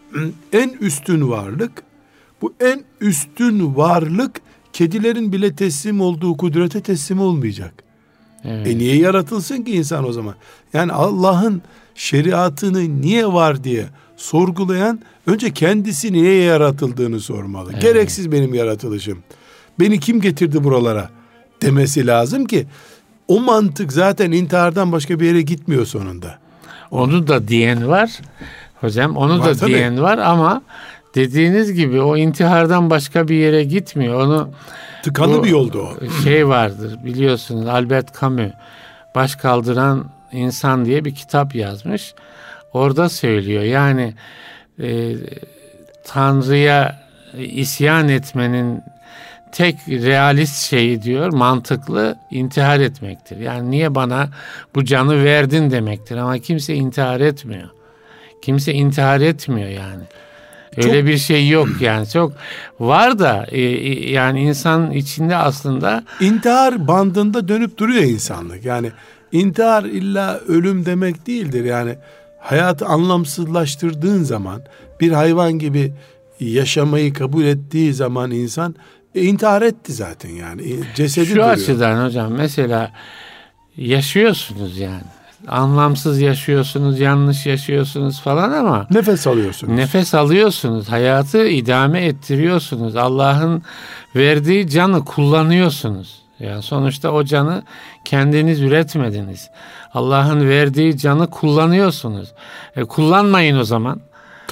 [0.53, 1.83] en üstün varlık.
[2.41, 4.41] Bu en üstün varlık
[4.73, 7.83] kedilerin bile teslim olduğu kudrete teslim olmayacak.
[8.43, 8.67] Evet.
[8.67, 10.35] E niye yaratılsın ki insan o zaman?
[10.73, 11.61] Yani Allah'ın
[11.95, 13.85] şeriatını niye var diye
[14.17, 17.69] sorgulayan önce kendisi niye yaratıldığını sormalı.
[17.73, 17.81] Evet.
[17.81, 19.23] Gereksiz benim yaratılışım.
[19.79, 21.09] Beni kim getirdi buralara
[21.61, 22.67] demesi lazım ki
[23.27, 26.37] o mantık zaten intihardan başka bir yere gitmiyor sonunda.
[26.91, 28.11] Onu da diyen var.
[28.81, 29.69] Hocam onu Var da tabii.
[29.73, 30.61] diyen var ama
[31.15, 34.21] dediğiniz gibi o intihardan başka bir yere gitmiyor.
[34.21, 34.49] Onu
[35.03, 35.93] Tıkalı Bu- bir yolda o.
[36.23, 38.51] şey vardır biliyorsunuz Albert Camus
[39.15, 42.13] baş kaldıran insan diye bir kitap yazmış.
[42.73, 44.13] Orada söylüyor yani
[44.81, 45.15] e,
[46.05, 47.03] Tanrı'ya
[47.37, 48.81] isyan etmenin
[49.53, 53.37] tek realist şeyi diyor mantıklı intihar etmektir.
[53.37, 54.29] Yani niye bana
[54.75, 57.69] bu canı verdin demektir ama kimse intihar etmiyor.
[58.41, 60.03] Kimse intihar etmiyor yani.
[60.77, 62.33] Öyle Çok- bir şey yok yani çok
[62.79, 68.65] var da e, e, yani insan içinde aslında İntihar bandında dönüp duruyor insanlık.
[68.65, 68.91] Yani
[69.31, 71.65] intihar illa ölüm demek değildir.
[71.65, 71.95] Yani
[72.39, 74.61] hayatı anlamsızlaştırdığın zaman
[75.01, 75.93] bir hayvan gibi
[76.39, 78.75] yaşamayı kabul ettiği zaman insan
[79.15, 80.61] e, intihar etti zaten yani.
[80.61, 81.49] E, Cesedi şu duruyor.
[81.49, 82.91] açıdan hocam mesela
[83.77, 85.03] yaşıyorsunuz yani
[85.47, 89.77] anlamsız yaşıyorsunuz yanlış yaşıyorsunuz falan ama Nefes alıyorsun.
[89.77, 92.95] Nefes alıyorsunuz, hayatı idame ettiriyorsunuz.
[92.95, 93.63] Allah'ın
[94.15, 96.23] verdiği canı kullanıyorsunuz.
[96.39, 97.63] Yani sonuçta o canı
[98.05, 99.49] kendiniz üretmediniz.
[99.93, 102.33] Allah'ın verdiği canı kullanıyorsunuz.
[102.75, 104.01] E, kullanmayın o zaman.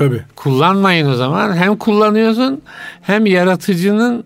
[0.02, 0.22] Tabii.
[0.36, 1.56] Kullanmayın o zaman.
[1.56, 2.62] Hem kullanıyorsun
[3.02, 4.24] hem yaratıcının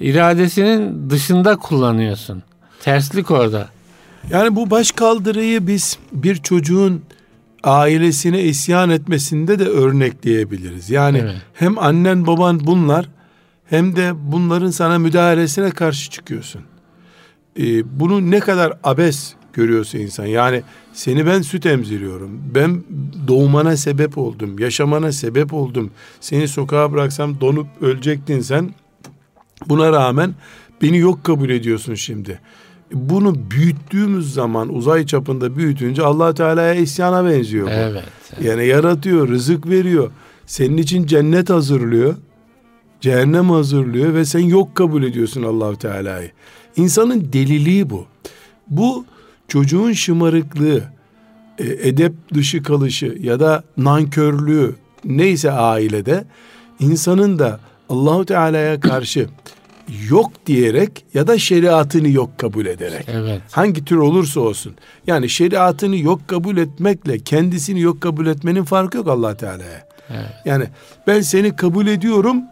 [0.00, 2.42] iradesinin dışında kullanıyorsun.
[2.82, 3.68] Terslik orada.
[4.30, 7.02] Yani bu baş kaldırıyı biz bir çocuğun
[7.64, 10.90] ailesine isyan etmesinde de örnekleyebiliriz.
[10.90, 11.36] Yani Evet.
[11.54, 13.08] hem annen baban bunlar
[13.64, 16.62] hem de bunların sana müdahalesine karşı çıkıyorsun.
[17.58, 20.26] Ee, bunu ne kadar abes görüyorsa insan.
[20.26, 20.62] Yani
[20.98, 22.30] seni ben süt emziriyorum.
[22.54, 22.82] Ben
[23.28, 24.58] doğmana sebep oldum.
[24.58, 25.90] Yaşamana sebep oldum.
[26.20, 28.70] Seni sokağa bıraksam donup ölecektin sen.
[29.66, 30.34] Buna rağmen
[30.82, 32.40] beni yok kabul ediyorsun şimdi.
[32.92, 37.70] Bunu büyüttüğümüz zaman uzay çapında büyütünce allah Teala'ya isyana benziyor bu.
[37.70, 38.04] Evet.
[38.42, 40.10] Yani yaratıyor, rızık veriyor.
[40.46, 42.14] Senin için cennet hazırlıyor.
[43.00, 46.30] Cehennem hazırlıyor ve sen yok kabul ediyorsun Allahu Teala'yı.
[46.76, 48.06] İnsanın deliliği bu.
[48.68, 49.04] Bu
[49.48, 50.82] çocuğun şımarıklığı,
[51.58, 56.24] e, edep dışı kalışı ya da nankörlüğü neyse ailede
[56.80, 59.28] insanın da Allahu Teala'ya karşı
[60.08, 63.42] yok diyerek ya da şeriatını yok kabul ederek Evet.
[63.50, 64.74] hangi tür olursa olsun.
[65.06, 69.86] Yani şeriatını yok kabul etmekle kendisini yok kabul etmenin farkı yok Allah Teala'ya.
[70.10, 70.26] Evet.
[70.44, 70.64] Yani
[71.06, 72.42] ben seni kabul ediyorum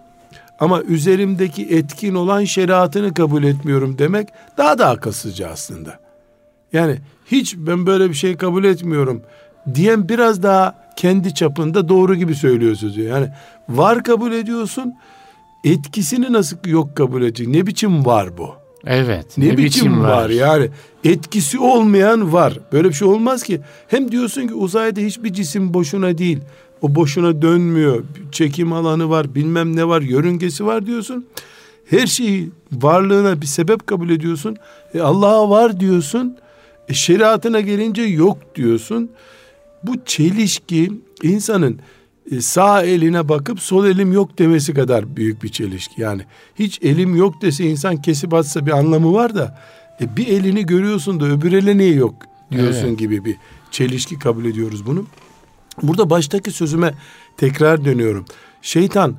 [0.61, 4.29] ama üzerimdeki etkin olan şeriatını kabul etmiyorum demek
[4.59, 6.06] daha da akılsızca aslında.
[6.77, 9.23] Yani hiç ben böyle bir şey kabul etmiyorum
[9.75, 13.03] diyen biraz daha kendi çapında doğru gibi söylüyor sözü.
[13.03, 13.29] Yani
[13.69, 14.95] var kabul ediyorsun
[15.65, 17.49] etkisini nasıl yok kabul edecek?
[17.49, 18.51] Ne biçim var bu?
[18.87, 19.39] Evet.
[19.39, 20.09] Ne, ne biçim, biçim var?
[20.09, 20.69] var yani
[21.05, 22.59] etkisi olmayan var.
[22.73, 23.61] Böyle bir şey olmaz ki.
[23.89, 26.39] Hem diyorsun ki uzayda hiçbir cisim boşuna değil.
[26.83, 28.05] O boşuna dönmüyor.
[28.33, 31.27] Çekim alanı var, bilmem ne var, yörüngesi var diyorsun.
[31.91, 34.57] Her şeyi varlığına bir sebep kabul ediyorsun.
[34.95, 36.37] E Allah'a var diyorsun.
[36.89, 39.11] E şeriatına gelince yok diyorsun.
[39.83, 41.81] Bu çelişki insanın
[42.31, 46.03] e, sağ eline bakıp sol elim yok demesi kadar büyük bir çelişki.
[46.03, 46.23] Yani
[46.55, 49.59] hiç elim yok dese insan kesip atsa bir anlamı var da
[50.01, 52.15] e, bir elini görüyorsun da öbür ele niye yok
[52.51, 52.99] diyorsun evet.
[52.99, 53.37] gibi bir
[53.71, 55.07] çelişki kabul ediyoruz bunu.
[55.83, 56.95] Burada baştaki sözüme
[57.37, 58.25] tekrar dönüyorum.
[58.63, 59.17] Şeytan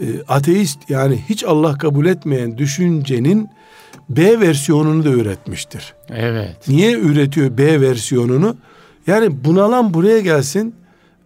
[0.00, 3.48] e, ateist yani hiç Allah kabul etmeyen düşüncenin
[4.10, 5.94] B versiyonunu da üretmiştir.
[6.08, 6.56] Evet.
[6.68, 8.56] Niye üretiyor B versiyonunu?
[9.06, 10.74] Yani bunalan buraya gelsin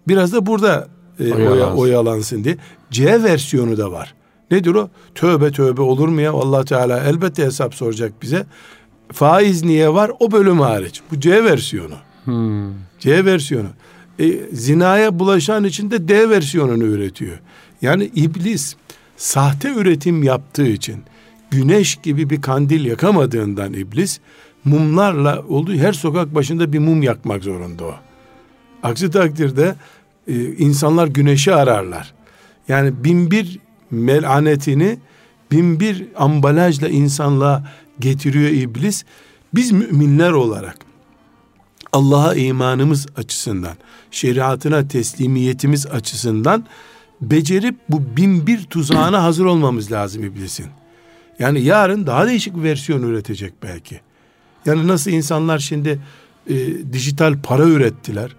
[0.09, 0.89] biraz da burada
[1.21, 1.79] e, oyalansın.
[1.79, 2.57] oyalansın diye.
[2.91, 4.15] C versiyonu da var.
[4.51, 4.89] Nedir o?
[5.15, 6.33] Tövbe tövbe olur mu ya?
[6.33, 8.47] Allah Teala elbette hesap soracak bize.
[9.13, 10.13] Faiz niye var?
[10.21, 11.01] O bölüm hariç.
[11.11, 11.95] Bu C versiyonu.
[12.25, 12.73] Hmm.
[12.99, 13.69] C versiyonu.
[14.19, 17.39] E, zinaya bulaşan için de D versiyonunu üretiyor.
[17.83, 18.77] Yani iblis
[19.17, 20.97] sahte üretim yaptığı için
[21.55, 24.21] güneş gibi bir kandil yakamadığından iblis
[24.65, 27.95] mumlarla olduğu her sokak başında bir mum yakmak zorunda o.
[28.83, 29.75] Aksi takdirde
[30.29, 32.15] e, insanlar güneşi ararlar.
[32.69, 33.59] Yani bin bir
[33.91, 34.99] melanetini
[35.51, 39.05] bin bir ambalajla insanlığa getiriyor iblis.
[39.55, 40.77] Biz müminler olarak
[41.93, 43.75] Allah'a imanımız açısından,
[44.11, 46.65] şeriatına teslimiyetimiz açısından
[47.21, 50.67] becerip bu bin bir tuzağına hazır olmamız lazım iblisin.
[51.39, 54.01] Yani yarın daha değişik bir versiyon üretecek belki.
[54.67, 55.99] Yani nasıl insanlar şimdi
[56.51, 56.55] e,
[56.93, 58.31] dijital para ürettiler.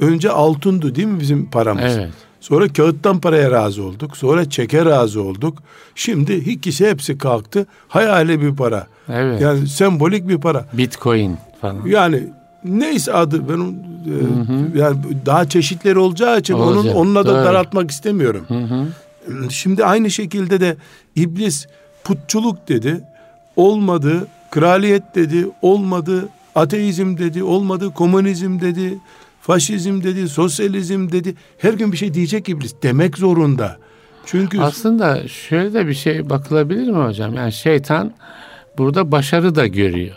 [0.00, 1.96] Önce altındı değil mi bizim paramız?
[1.96, 2.10] Evet.
[2.40, 4.16] Sonra kağıttan paraya razı olduk.
[4.16, 5.62] Sonra çeke razı olduk.
[5.94, 7.66] Şimdi ikisi hepsi kalktı.
[7.88, 8.86] Hayali bir para.
[9.08, 9.40] Evet.
[9.40, 10.66] Yani sembolik bir para.
[10.72, 11.86] Bitcoin falan.
[11.86, 12.22] Yani
[12.64, 14.96] neyse adı ben e, yani
[15.26, 16.84] daha çeşitleri olacağı için Olacak.
[16.84, 17.44] onun onunla da Doğru.
[17.44, 18.44] daraltmak istemiyorum.
[18.48, 18.86] Hı hı.
[19.50, 20.76] Şimdi aynı şekilde de
[21.16, 21.66] iblis
[22.06, 23.00] putçuluk dedi.
[23.56, 24.26] Olmadı.
[24.50, 25.46] Kraliyet dedi.
[25.62, 26.28] Olmadı.
[26.54, 27.42] Ateizm dedi.
[27.42, 27.94] Olmadı.
[27.94, 28.98] Komünizm dedi
[29.46, 31.34] faşizm dedi, sosyalizm dedi.
[31.58, 32.74] Her gün bir şey diyecek iblis.
[32.82, 33.76] Demek zorunda.
[34.26, 37.34] Çünkü aslında şöyle de bir şey bakılabilir mi hocam?
[37.34, 38.12] Yani şeytan
[38.78, 40.16] burada başarı da görüyor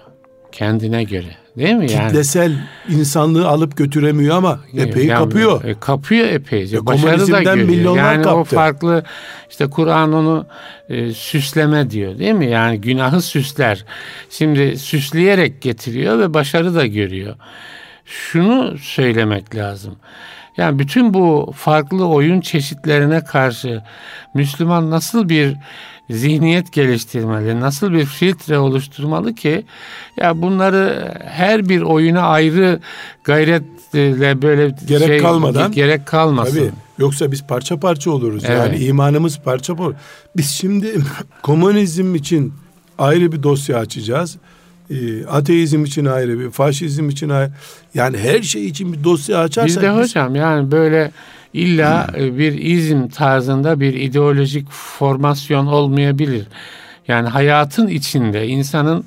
[0.51, 1.35] kendine göre.
[1.59, 2.07] Değil mi yani?
[2.07, 2.51] Kitlesel
[2.89, 5.63] insanlığı alıp götüremiyor ama epey yani, kapıyor.
[5.63, 6.77] E, kapıyor epeyce.
[6.77, 7.97] E, Başarı da görüyor.
[7.97, 8.39] Yani kaptı.
[8.39, 9.03] o farklı
[9.49, 10.45] işte Kur'an onu
[10.89, 12.49] e, süsleme diyor değil mi?
[12.49, 13.85] Yani günahı süsler.
[14.29, 17.35] Şimdi süsleyerek getiriyor ve başarı da görüyor
[18.09, 19.95] şunu söylemek lazım.
[20.57, 23.81] Yani bütün bu farklı oyun çeşitlerine karşı
[24.33, 25.55] Müslüman nasıl bir
[26.09, 29.65] zihniyet geliştirmeli, nasıl bir filtre oluşturmalı ki
[30.17, 32.79] ya bunları her bir oyuna ayrı
[33.23, 36.57] gayretle böyle gerek şey, kalmadan gerek kalmasın.
[36.57, 36.71] Tabii.
[36.97, 38.43] Yoksa biz parça parça oluruz.
[38.47, 38.57] Evet.
[38.57, 39.97] Yani imanımız parça parça.
[40.37, 41.01] Biz şimdi
[41.41, 42.53] komünizm için
[42.97, 44.37] ayrı bir dosya açacağız
[44.89, 47.51] e, ateizm için ayrı bir, faşizm için ayrı.
[47.93, 49.83] Yani her şey için bir dosya açarsak...
[49.83, 51.11] Bir de hocam yani böyle
[51.53, 52.37] illa hmm.
[52.37, 56.47] bir izm tarzında bir ideolojik formasyon olmayabilir.
[57.07, 59.05] Yani hayatın içinde insanın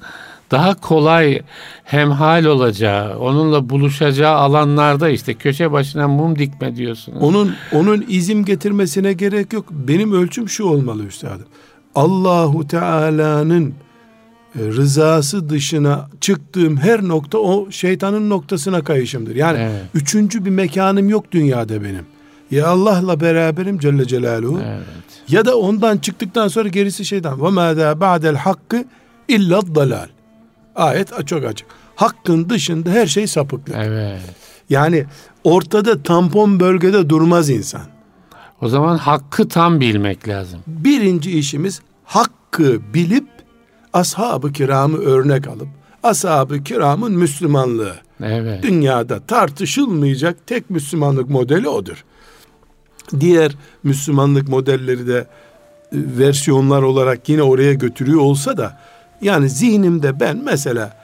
[0.51, 1.43] daha kolay
[1.85, 7.23] hemhal olacağı, onunla buluşacağı alanlarda işte köşe başına mum dikme diyorsunuz.
[7.23, 9.67] Onun onun izim getirmesine gerek yok.
[9.71, 11.47] Benim ölçüm şu olmalı üstadım.
[11.95, 13.75] Allahu Teala'nın
[14.55, 19.37] e, rızası dışına çıktığım her nokta o şeytanın noktasına kayışımdır.
[19.37, 19.83] Yani evet.
[19.95, 22.07] üçüncü bir mekanım yok dünyada benim.
[22.53, 24.61] Ya Allah'la beraberim Celle Celaluhu.
[24.67, 24.87] Evet.
[25.29, 27.43] Ya da ondan çıktıktan sonra gerisi şeytan.
[27.45, 28.85] Ve ma da ba'del hakkı
[29.29, 30.09] illa dalal.
[30.75, 31.69] Ayet çok açık.
[31.97, 33.77] Hakkın dışında her şey sapıklık.
[33.79, 34.21] Evet.
[34.71, 35.05] Yani
[35.45, 37.83] ortada tampon bölgede durmaz insan.
[38.61, 40.61] O zaman hakkı tam bilmek lazım.
[40.67, 43.29] Birinci işimiz hakkı bilip
[43.93, 45.69] ashab-ı kiramı örnek alıp
[46.03, 47.95] ashab-ı kiramın Müslümanlığı.
[48.23, 48.63] Evet.
[48.63, 52.05] Dünyada tartışılmayacak tek Müslümanlık modeli odur.
[53.21, 55.25] Diğer Müslümanlık modelleri de e,
[55.93, 58.79] versiyonlar olarak yine oraya götürüyor olsa da
[59.21, 60.97] yani zihnimde ben mesela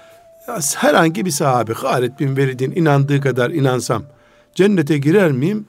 [0.76, 4.02] herhangi bir sahabe Halid bin Velid'in inandığı kadar inansam
[4.54, 5.66] cennete girer miyim?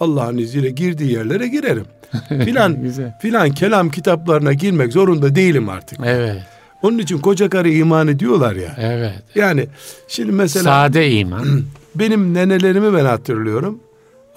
[0.00, 1.84] Allah'ın izniyle girdiği yerlere girerim.
[2.28, 2.76] Filan
[3.20, 5.98] filan kelam kitaplarına girmek zorunda değilim artık.
[6.04, 6.42] Evet.
[6.82, 8.76] Onun için koca karı iman ediyorlar ya.
[8.78, 9.22] Evet.
[9.34, 9.66] Yani
[10.08, 11.62] şimdi mesela sade iman.
[11.94, 13.80] Benim nenelerimi ben hatırlıyorum.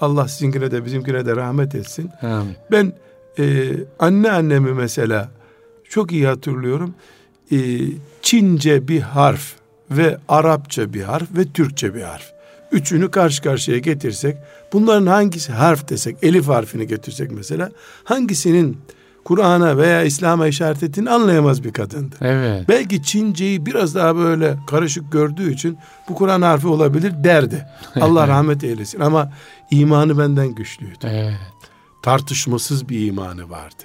[0.00, 2.10] Allah sizinkine de bizimkine de rahmet etsin.
[2.22, 2.54] Amin.
[2.70, 2.92] Ben
[3.38, 5.28] e, anne annemi mesela
[5.88, 6.94] çok iyi hatırlıyorum.
[7.52, 7.56] e,
[8.22, 9.52] Çince bir harf
[9.90, 12.32] ve Arapça bir harf ve Türkçe bir harf.
[12.72, 14.36] Üçünü karşı karşıya getirsek
[14.72, 17.70] bunların hangisi harf desek elif harfini getirsek mesela
[18.04, 18.78] hangisinin
[19.24, 22.16] Kur'an'a veya İslam'a işaret ettiğini anlayamaz bir kadındı.
[22.20, 22.68] Evet.
[22.68, 25.78] Belki Çince'yi biraz daha böyle karışık gördüğü için
[26.08, 27.66] bu Kur'an harfi olabilir derdi.
[28.00, 29.32] Allah rahmet eylesin ama
[29.70, 31.06] imanı benden güçlüydü.
[31.06, 31.36] Evet.
[32.02, 33.84] Tartışmasız bir imanı vardı.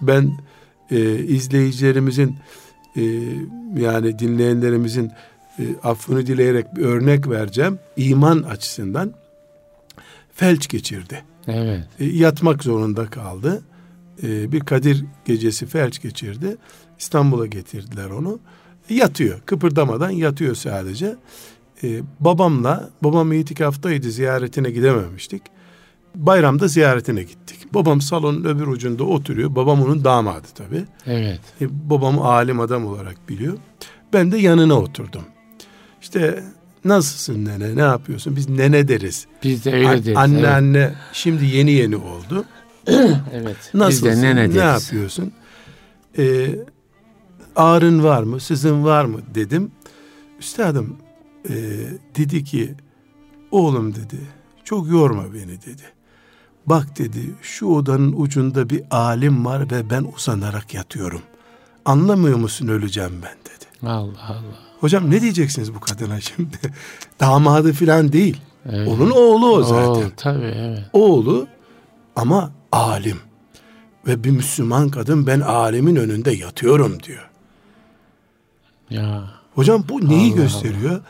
[0.00, 0.38] Ben
[0.90, 2.36] e, izleyicilerimizin
[2.96, 3.02] e,
[3.76, 5.12] yani dinleyenlerimizin
[5.58, 7.78] e, affını dileyerek bir örnek vereceğim.
[7.96, 9.12] İman açısından
[10.34, 11.24] felç geçirdi.
[11.48, 11.84] Evet.
[12.00, 13.62] E, yatmak zorunda kaldı.
[14.22, 16.56] E, bir Kadir gecesi felç geçirdi.
[16.98, 18.40] İstanbul'a getirdiler onu.
[18.90, 19.40] E, yatıyor.
[19.46, 21.16] Kıpırdamadan yatıyor sadece.
[21.84, 25.42] E, babamla, babam itikaftaydı ziyaretine gidememiştik.
[26.14, 27.74] Bayramda ziyaretine gittik.
[27.74, 29.54] Babam salonun öbür ucunda oturuyor.
[29.56, 30.84] Babam onun damadı tabii.
[31.06, 31.40] Evet.
[31.60, 33.56] E, babamı alim adam olarak biliyor.
[34.12, 35.22] Ben de yanına oturdum.
[36.02, 36.44] İşte
[36.84, 38.36] nasılsın nene ne yapıyorsun?
[38.36, 39.26] Biz nene deriz.
[39.44, 40.16] Biz de öyle An- deriz.
[40.16, 40.48] Anne evet.
[40.48, 42.44] anne şimdi yeni yeni oldu.
[43.32, 43.56] Evet.
[43.74, 44.08] Nasılsın?
[44.10, 44.56] Biz de nene ne deriz.
[44.56, 45.32] yapıyorsun?
[46.18, 46.46] Ee,
[47.56, 48.40] ağrın var mı?
[48.40, 49.20] Sızın var mı?
[49.34, 49.70] Dedim.
[50.40, 50.96] Üstadım
[51.48, 51.54] e,
[52.16, 52.74] dedi ki
[53.50, 54.20] oğlum dedi
[54.64, 55.82] çok yorma beni dedi.
[56.66, 61.22] Bak dedi şu odanın ucunda bir alim var ve ben uzanarak yatıyorum.
[61.84, 63.88] Anlamıyor musun öleceğim ben dedi.
[63.92, 64.58] Allah Allah.
[64.80, 66.56] Hocam ne diyeceksiniz bu kadına şimdi?
[67.20, 68.40] Damadı filan değil.
[68.70, 68.88] Evet.
[68.88, 70.06] Onun oğlu o zaten.
[70.06, 70.84] Oo, tabii evet.
[70.92, 71.46] Oğlu
[72.16, 73.18] ama alim.
[74.06, 77.30] Ve bir Müslüman kadın ben alimin önünde yatıyorum diyor.
[78.90, 79.30] Ya.
[79.54, 81.00] Hocam bu neyi Allah gösteriyor?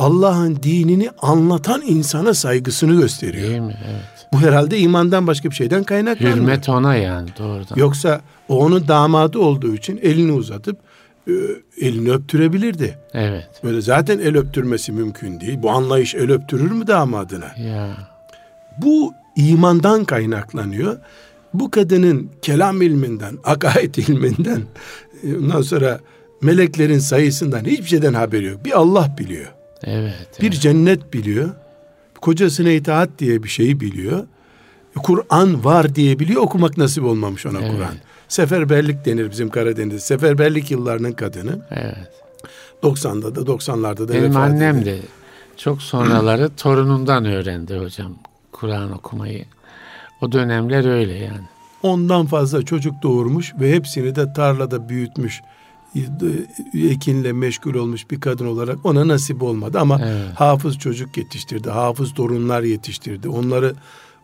[0.00, 3.48] Allah'ın dinini anlatan insana saygısını gösteriyor.
[3.48, 3.76] Değil mi?
[3.90, 4.26] Evet.
[4.32, 6.36] Bu herhalde imandan başka bir şeyden kaynaklanmıyor.
[6.36, 7.76] Hürmet ona yani doğrudan.
[7.76, 10.78] Yoksa o onun damadı olduğu için elini uzatıp
[11.28, 11.32] e,
[11.80, 12.98] elini öptürebilirdi.
[13.14, 13.48] Evet.
[13.64, 15.58] Böyle zaten el öptürmesi mümkün değil.
[15.62, 17.54] Bu anlayış el öptürür mü damadına?
[17.58, 17.96] Ya.
[18.78, 20.98] Bu imandan kaynaklanıyor.
[21.54, 24.62] Bu kadının kelam ilminden, akaid ilminden,
[25.22, 26.00] e, ondan sonra
[26.42, 28.64] meleklerin sayısından hiçbir şeyden haberi yok.
[28.64, 29.59] Bir Allah biliyor.
[29.84, 30.28] Evet.
[30.40, 30.60] Bir evet.
[30.60, 31.50] cennet biliyor.
[32.20, 34.26] Kocasına itaat diye bir şeyi biliyor.
[35.02, 36.42] Kur'an var diye biliyor.
[36.42, 37.72] Okumak nasip olmamış ona Evet.
[37.72, 37.94] Kur'an.
[38.28, 40.00] Seferberlik denir bizim Karadeniz'de.
[40.00, 41.58] Seferberlik yıllarının kadını.
[41.70, 42.10] Evet.
[42.82, 44.98] 90'da da 90'larda da Benim annem de
[45.56, 48.14] çok sonraları torunundan öğrendi hocam
[48.52, 49.44] Kur'an okumayı.
[50.20, 51.48] O dönemler öyle yani.
[51.82, 55.40] Ondan fazla çocuk doğurmuş ve hepsini de tarlada büyütmüş.
[56.74, 60.34] Ekinle meşgul olmuş bir kadın olarak ona nasip olmadı ama Evet.
[60.34, 63.28] hafız çocuk yetiştirdi, hafız torunlar yetiştirdi.
[63.28, 63.74] Onları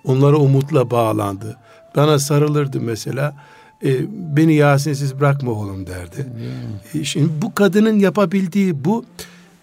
[0.04, 1.56] onlara umutla bağlandı.
[1.96, 3.36] Bana sarılırdı mesela.
[3.84, 3.98] E,
[4.36, 6.18] beni Yasinsiz bırakma oğlum derdi.
[6.20, 7.00] Mi?
[7.00, 9.04] E, şimdi bu kadının yapabildiği bu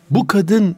[0.09, 0.75] bu kadın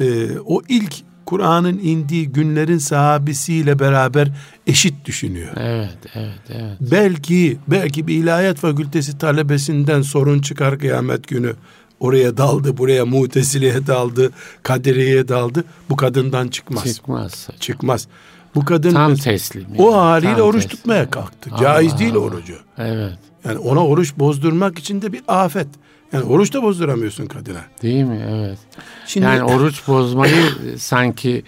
[0.00, 0.94] e, o ilk
[1.26, 4.28] Kur'an'ın indiği günlerin sahabesiyle beraber
[4.66, 5.52] eşit düşünüyor.
[5.56, 6.76] Evet, evet, evet.
[6.80, 11.52] Belki belki bir ilahiyat fakültesi talebesinden sorun çıkar kıyamet günü.
[12.00, 14.30] Oraya daldı, buraya mutezileye daldı,
[14.62, 15.64] kaderiye daldı.
[15.90, 16.94] Bu kadından çıkmaz.
[16.94, 17.48] Çıkmaz.
[17.60, 18.08] Çıkmaz.
[18.54, 19.66] Bu kadın Tam teslim.
[19.78, 20.76] o haliyle tam oruç teslim.
[20.76, 21.50] tutmaya kalktı.
[21.52, 22.18] Allah Caiz değil Allah.
[22.18, 22.54] orucu.
[22.78, 23.18] Evet.
[23.44, 25.66] Yani ona oruç bozdurmak için de bir afet.
[26.12, 27.60] Yani oruç da bozduramıyorsun kadına.
[27.82, 28.26] Değil mi?
[28.30, 28.58] Evet.
[29.06, 30.42] Şimdi Yani oruç bozmayı
[30.78, 31.42] sanki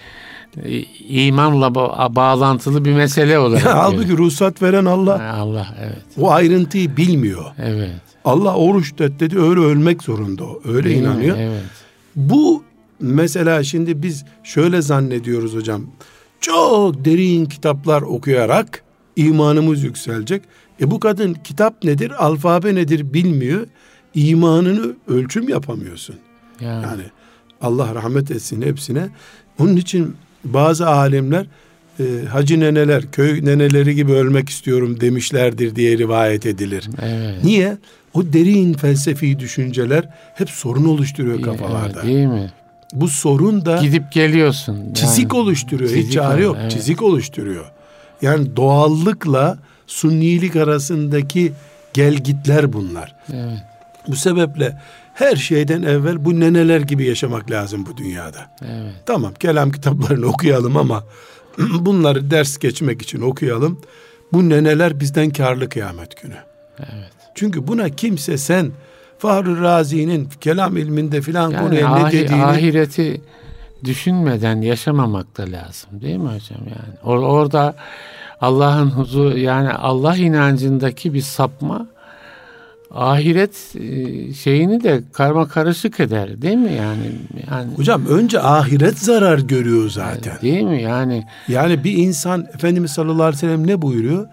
[0.64, 3.66] e, imanla ba- bağlantılı bir mesele olarak.
[3.66, 4.19] halbuki görüyor.
[4.19, 6.03] ruhsat veren Allah Ha, Allah evet.
[6.21, 7.45] o ayrıntıyı bilmiyor.
[7.59, 7.90] Evet.
[8.25, 10.61] Allah oruç de- dedi öyle ölmek zorunda o.
[10.64, 11.03] Öyle Değil mi?
[11.03, 11.37] inanıyor.
[11.38, 11.62] Evet.
[12.16, 12.62] Bu
[13.01, 15.83] mesela şimdi biz şöyle zannediyoruz hocam.
[16.40, 18.83] Çok derin kitaplar okuyarak
[19.16, 20.42] imanımız yükselecek.
[20.81, 23.66] E bu kadın kitap nedir, alfabe nedir bilmiyor.
[24.17, 26.17] İmanını ölçüm yapamıyorsun.
[26.61, 27.03] Yani, Yani
[27.61, 29.09] Allah rahmet etsin hepsine.
[29.59, 31.47] Onun için bazı alimler
[32.01, 36.89] e, hacı neneler, köy neneleri gibi ölmek istiyorum demişlerdir diye rivayet edilir.
[37.03, 37.45] evet.
[37.45, 37.77] Niye?
[38.15, 42.01] O derin felsefi düşünceler hep sorun oluşturuyor kafalarda.
[42.01, 42.51] Evet, değil mi?
[42.93, 44.77] Bu sorun da Gidip geliyorsun.
[44.77, 44.95] Yani.
[44.95, 45.91] çizik oluşturuyor.
[45.91, 46.57] Hiç Çizik çare ol- yok.
[46.61, 46.71] evet.
[46.71, 47.65] Çizik oluşturuyor.
[48.23, 51.53] Yani doğallıkla sunnilik arasındaki
[51.95, 53.15] gelgitler bunlar.
[53.33, 53.59] Evet.
[54.09, 54.79] Bu sebeple
[55.14, 58.38] her şeyden evvel bu neneler gibi yaşamak lazım bu dünyada.
[58.62, 58.92] Evet.
[59.07, 61.05] Tamam kelam kitaplarını okuyalım ama
[61.59, 63.81] bunları ders geçmek için okuyalım.
[64.33, 66.37] Bu neneler bizden karlı kıyamet günü.
[66.78, 67.11] Evet.
[67.35, 68.70] Çünkü buna kimse sen
[69.18, 73.20] Fahri Razi'nin kelam ilminde filan Yani konuya ne ahi- dediğini ahireti
[73.85, 76.95] düşünmeden yaşamamak da lazım değil mi hocam yani?
[77.18, 77.74] Or- orada
[78.41, 81.87] Allah'ın huzur yani Allah inancındaki bir sapma
[82.91, 87.12] ahiret e, şeyini de karma karışık eder değil mi yani?
[87.51, 90.39] yani Hocam önce ahiret zarar görüyor zaten.
[90.43, 91.24] Değil mi yani?
[91.49, 94.26] Yani bir insan Efendimiz sallallahu aleyhi ve sellem ne buyuruyor?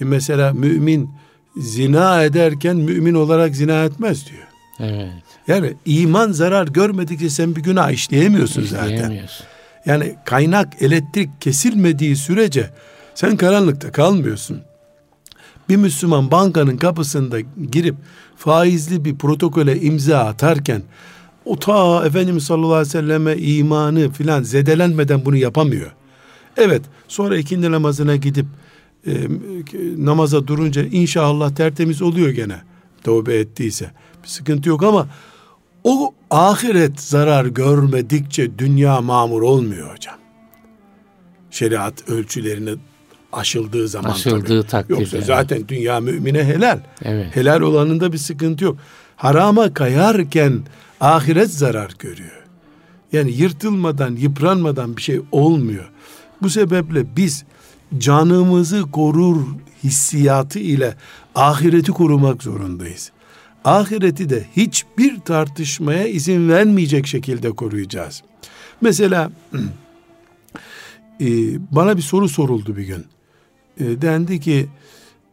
[0.00, 1.10] E mesela mümin
[1.56, 4.46] zina ederken mümin olarak zina etmez diyor.
[4.80, 5.12] Evet.
[5.48, 8.86] Yani iman zarar görmedikçe sen bir günah işleyemiyorsun zaten.
[8.86, 9.46] İşleyemiyorsun.
[9.86, 12.70] Yani kaynak elektrik kesilmediği sürece
[13.14, 14.62] sen karanlıkta kalmıyorsun.
[15.68, 17.40] Bir Müslüman bankanın kapısında
[17.70, 17.94] girip
[18.36, 20.82] faizli bir protokole imza atarken
[21.44, 25.92] o ta Efendimiz sallallahu aleyhi ve selleme imanı filan zedelenmeden bunu yapamıyor.
[26.56, 28.46] Evet sonra ikindi namazına gidip
[29.06, 29.12] e,
[29.96, 32.60] namaza durunca inşallah tertemiz oluyor gene
[33.04, 33.90] tövbe ettiyse.
[34.22, 35.08] Bir sıkıntı yok ama
[35.84, 40.16] o ahiret zarar görmedikçe dünya mamur olmuyor hocam.
[41.50, 42.70] Şeriat ölçülerini
[43.32, 44.66] aşıldığı zaman Aşıldığı tabii.
[44.66, 45.00] takdirde.
[45.00, 46.80] Yoksa zaten dünya mümine helal.
[47.02, 47.36] Evet.
[47.36, 48.76] Helal olanında bir sıkıntı yok.
[49.16, 50.62] Harama kayarken
[51.00, 52.42] ahiret zarar görüyor.
[53.12, 55.90] Yani yırtılmadan, yıpranmadan bir şey olmuyor.
[56.42, 57.44] Bu sebeple biz
[57.98, 59.46] canımızı korur
[59.84, 60.94] hissiyatı ile
[61.34, 63.12] ahireti korumak zorundayız.
[63.64, 68.22] Ahireti de hiçbir tartışmaya izin vermeyecek şekilde koruyacağız.
[68.80, 69.30] Mesela
[71.20, 71.26] e,
[71.76, 73.04] bana bir soru soruldu bir gün.
[73.78, 74.68] E, dendi ki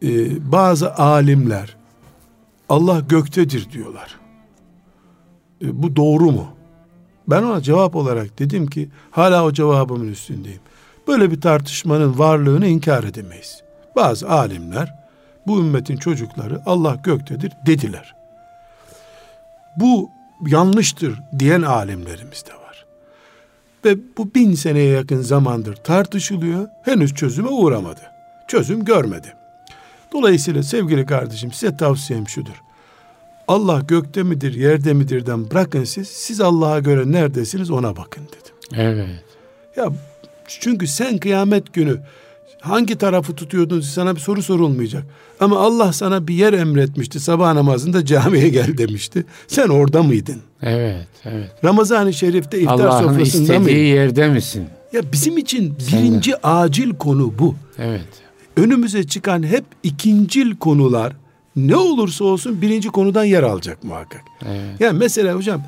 [0.04, 0.08] e,
[0.52, 1.76] bazı alimler
[2.70, 4.20] Allah göktedir diyorlar.
[5.62, 6.48] E, bu doğru mu?
[7.28, 10.62] Ben ona cevap olarak dedim ki hala o cevabımın üstündeyim.
[11.08, 13.64] Böyle bir tartışmanın varlığını inkar edemeyiz.
[13.96, 14.96] Bazı alimler
[15.48, 18.16] bu ümmetin çocukları Allah göktedir dediler.
[19.78, 20.10] Bu
[20.48, 22.86] yanlıştır diyen alimlerimiz de var.
[23.86, 26.68] Ve bu bin seneye yakın zamandır tartışılıyor.
[26.84, 28.15] Henüz çözüme uğramadı.
[28.48, 29.34] Çözüm görmedi.
[30.14, 32.62] Dolayısıyla sevgili kardeşim size tavsiyem şudur.
[33.48, 36.08] Allah gökte midir, yerde midirden bırakın siz.
[36.08, 38.82] Siz Allah'a göre neredesiniz ona bakın dedim.
[38.82, 39.24] Evet.
[39.76, 39.86] Ya
[40.48, 42.00] çünkü sen kıyamet günü
[42.62, 45.04] hangi tarafı tutuyordun sana bir soru sorulmayacak.
[45.40, 47.20] Ama Allah sana bir yer emretmişti.
[47.20, 49.26] Sabah namazında camiye gel demişti.
[49.48, 50.42] Sen orada mıydın?
[50.62, 51.50] Evet, evet.
[51.64, 53.80] Ramazan-ı Şerif'te iftar Allah'ın sofrasında istediği mıydın?
[53.80, 54.66] yerde misin?
[54.94, 57.56] Ya bizim için birinci acil konu bu.
[57.78, 58.25] Evet.
[58.58, 61.14] Önümüze çıkan hep ikincil konular
[61.56, 64.22] ne olursa olsun birinci konudan yer alacak muhakkak.
[64.46, 64.82] Evet.
[64.82, 65.62] Yani mesela hocam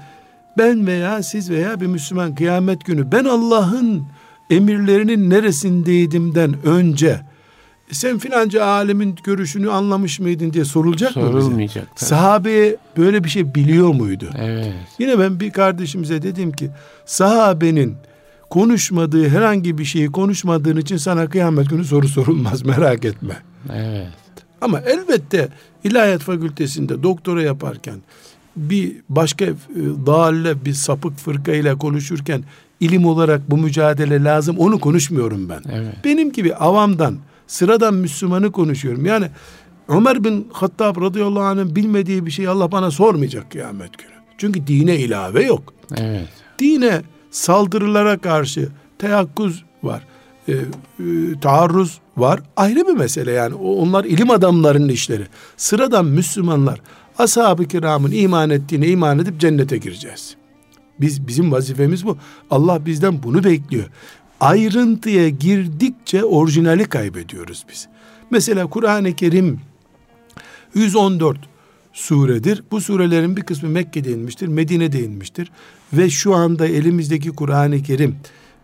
[0.57, 4.03] ben veya siz veya bir Müslüman kıyamet günü ben Allah'ın
[4.49, 7.21] emirlerinin neresindeydimden önce
[7.91, 11.21] sen filanca alemin görüşünü anlamış mıydın diye sorulacak mı?
[11.21, 11.87] Sorulmayacak.
[11.95, 14.29] Sahabe böyle bir şey biliyor muydu?
[14.39, 14.73] Evet.
[14.99, 16.69] Yine ben bir kardeşimize dedim ki
[17.05, 17.95] sahabenin
[18.49, 23.37] konuşmadığı herhangi bir şeyi konuşmadığın için sana kıyamet günü soru sorulmaz merak etme.
[23.73, 24.07] Evet.
[24.61, 25.49] Ama elbette
[25.83, 27.95] ilahiyat fakültesinde doktora yaparken
[28.55, 29.55] bir başka e,
[30.05, 32.43] dalle bir sapık fırka ile konuşurken
[32.79, 35.61] ilim olarak bu mücadele lazım onu konuşmuyorum ben.
[35.71, 35.95] Evet.
[36.03, 37.17] Benim gibi avamdan
[37.47, 39.05] sıradan Müslümanı konuşuyorum.
[39.05, 39.27] Yani
[39.87, 44.11] Ömer bin Hattab radıyallahu anh'ın bilmediği bir şeyi Allah bana sormayacak kıyamet günü.
[44.37, 45.73] Çünkü dine ilave yok.
[45.97, 46.27] Evet.
[46.59, 47.01] Dine
[47.37, 48.69] saldırılara karşı
[48.99, 50.03] teyakkuz var.
[50.47, 50.63] E, e,
[51.41, 52.39] taarruz var.
[52.57, 53.55] Ayrı bir mesele yani.
[53.55, 55.27] Onlar ilim adamlarının işleri.
[55.57, 56.81] Sıradan Müslümanlar
[57.17, 60.35] ashab-ı kiramın iman ettiğine iman edip cennete gireceğiz.
[60.99, 62.17] Biz bizim vazifemiz bu.
[62.51, 63.85] Allah bizden bunu bekliyor.
[64.39, 67.87] Ayrıntıya girdikçe orijinali kaybediyoruz biz.
[68.31, 69.59] Mesela Kur'an-ı Kerim
[70.73, 71.37] 114
[71.97, 72.63] suredir.
[72.71, 75.51] Bu surelerin bir kısmı Mekke'de inmiştir, Medine'de inmiştir.
[75.93, 78.15] Ve şu anda elimizdeki Kur'an-ı Kerim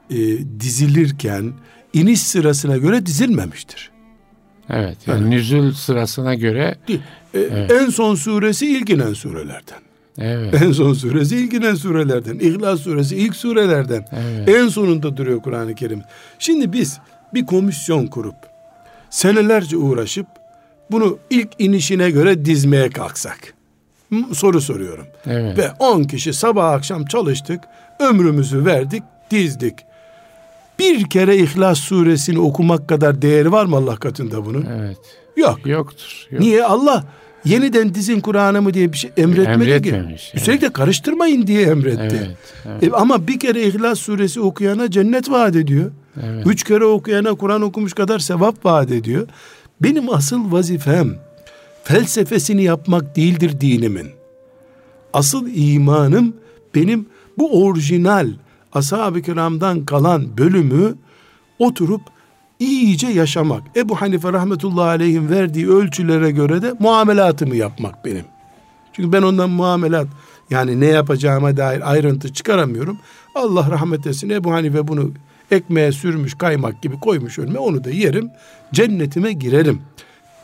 [0.10, 0.16] e,
[0.60, 1.54] dizilirken
[1.94, 3.92] iniş sırasına göre dizilmemiştir.
[4.70, 4.98] Evet.
[5.08, 7.02] Yani nüzul sırasına göre Değil.
[7.34, 7.40] E,
[7.80, 9.80] En son suresi ilk inen surelerden.
[10.18, 10.62] evet.
[10.62, 12.40] En son suresi ilk inen surelerden.
[12.40, 14.06] İhlas suresi ilk surelerden.
[14.12, 14.50] Evet.
[14.50, 16.02] En sonunda duruyor Kur'an-ı Kerim.
[16.40, 17.00] Şimdi biz
[17.34, 18.36] bir komisyon kurup
[19.10, 20.28] senelerce uğraşıp
[20.94, 23.54] bunu ilk inişine göre dizmeye kalksak.
[24.34, 25.06] Soru soruyorum.
[25.26, 25.58] Evet.
[25.58, 27.60] Ve 10 kişi sabah akşam çalıştık,
[28.00, 29.74] ömrümüzü verdik, dizdik.
[30.80, 34.66] Bir kere İhlas suresini okumak kadar değeri var mı Allah katında bunun?
[34.78, 34.98] Evet.
[35.38, 35.60] Yok.
[35.66, 36.28] Yoktur.
[36.32, 36.42] Yok.
[36.42, 36.64] Niye?
[36.64, 37.04] Allah
[37.46, 39.96] yeniden dizin Kur'an'ı mı diye bir şey emretmedi ki.
[40.08, 40.32] Evet.
[40.34, 42.20] Üstelik de karıştırmayın diye emretti.
[42.26, 42.38] Evet.
[42.66, 42.84] evet.
[42.84, 45.92] E, ama bir kere İhlas suresi okuyana cennet vaat ediyor.
[46.24, 46.48] Evet.
[46.48, 49.28] Üç kere okuyana Kur'an okumuş kadar sevap vaat ediyor.
[49.82, 51.16] Benim asıl vazifem
[51.84, 54.08] felsefesini yapmak değildir dinimin.
[55.14, 56.34] Asıl imanım
[56.76, 57.06] benim
[57.38, 58.30] bu orijinal
[58.74, 60.96] ashab-ı kiramdan kalan bölümü
[61.60, 62.02] oturup
[62.60, 63.64] iyice yaşamak.
[63.76, 68.26] Ebu Hanife rahmetullahi aleyhim verdiği ölçülere göre de muamelatımı yapmak benim.
[68.94, 70.08] Çünkü ben ondan muamelat
[70.50, 72.98] yani ne yapacağıma dair ayrıntı çıkaramıyorum.
[73.36, 75.12] Allah rahmet etsin Ebu Hanife bunu
[75.52, 78.30] ekmeğe sürmüş kaymak gibi koymuş önüme onu da yerim.
[78.74, 79.82] Cennetime girerim.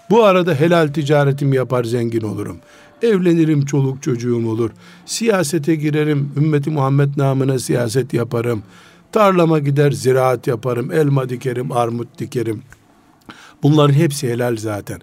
[0.09, 2.57] Bu arada helal ticaretimi yapar zengin olurum.
[3.01, 4.71] Evlenirim çoluk çocuğum olur.
[5.05, 6.31] Siyasete girerim.
[6.37, 8.63] Ümmeti Muhammed namına siyaset yaparım.
[9.11, 10.91] Tarlama gider ziraat yaparım.
[10.91, 12.61] Elma dikerim, armut dikerim.
[13.63, 14.99] Bunların hepsi helal zaten.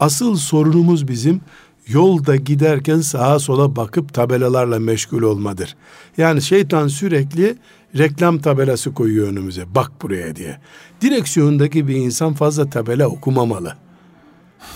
[0.00, 1.40] Asıl sorunumuz bizim
[1.88, 5.76] yolda giderken sağa sola bakıp tabelalarla meşgul olmadır.
[6.16, 7.56] Yani şeytan sürekli
[7.98, 9.74] reklam tabelası koyuyor önümüze.
[9.74, 10.58] Bak buraya diye.
[11.00, 13.74] Direksiyondaki bir insan fazla tabela okumamalı.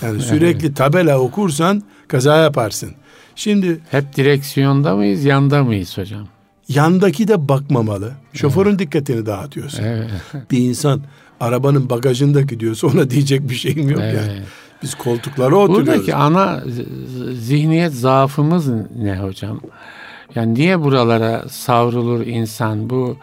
[0.01, 2.91] Yani sürekli tabela okursan kaza yaparsın.
[3.35, 6.27] Şimdi hep direksiyonda mıyız, yanda mıyız hocam?
[6.67, 8.11] Yandaki de bakmamalı.
[8.33, 8.79] Şoförün evet.
[8.79, 9.83] dikkatini dağıtıyorsun.
[9.83, 10.09] Evet.
[10.51, 11.01] Bir insan
[11.39, 14.15] arabanın bagajında gidiyorsa ona diyecek bir şeyim yok evet.
[14.15, 14.41] yani.
[14.83, 15.87] Biz koltuklara oturuyoruz.
[15.87, 16.63] Buradaki ana
[17.33, 19.59] zihniyet zaafımız ne hocam?
[20.35, 22.89] Yani niye buralara savrulur insan?
[22.89, 23.17] Bu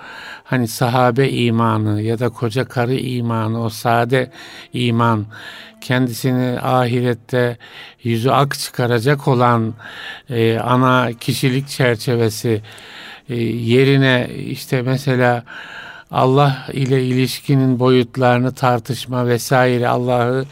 [0.45, 4.31] hani sahabe imanı ya da koca karı imanı, o sade
[4.73, 5.27] iman
[5.81, 7.57] kendisini ahirette
[8.03, 9.75] yüzü ak çıkaracak olan
[10.31, 12.63] e, ana kişilik çerçevesi
[13.29, 15.45] e, yerine işte mesela
[16.11, 20.45] Allah ile ilişkinin boyutlarını tartışma vesaire Allah'ı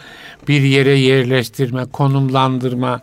[0.49, 3.01] bir yere yerleştirme, konumlandırma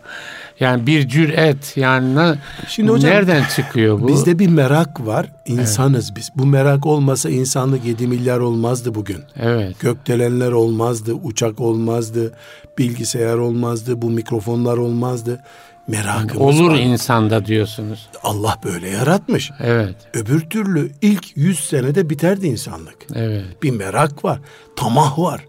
[0.60, 2.36] yani bir cüret yani
[2.68, 4.08] Şimdi hocam, nereden çıkıyor bu?
[4.08, 5.26] Bizde bir merak var.
[5.46, 6.16] İnsanız evet.
[6.16, 6.30] biz.
[6.36, 9.18] Bu merak olmasa insanlık 7 milyar olmazdı bugün.
[9.36, 9.80] Evet.
[9.80, 12.32] Gökdelenler olmazdı, uçak olmazdı,
[12.78, 15.40] bilgisayar olmazdı, bu mikrofonlar olmazdı.
[15.88, 16.78] Merakımız Olur var.
[16.78, 18.08] insanda diyorsunuz.
[18.22, 19.50] Allah böyle yaratmış.
[19.60, 19.96] Evet.
[20.14, 22.96] Öbür türlü ilk 100 senede biterdi insanlık.
[23.14, 23.44] Evet.
[23.62, 24.40] Bir merak var,
[24.76, 25.44] tamah var,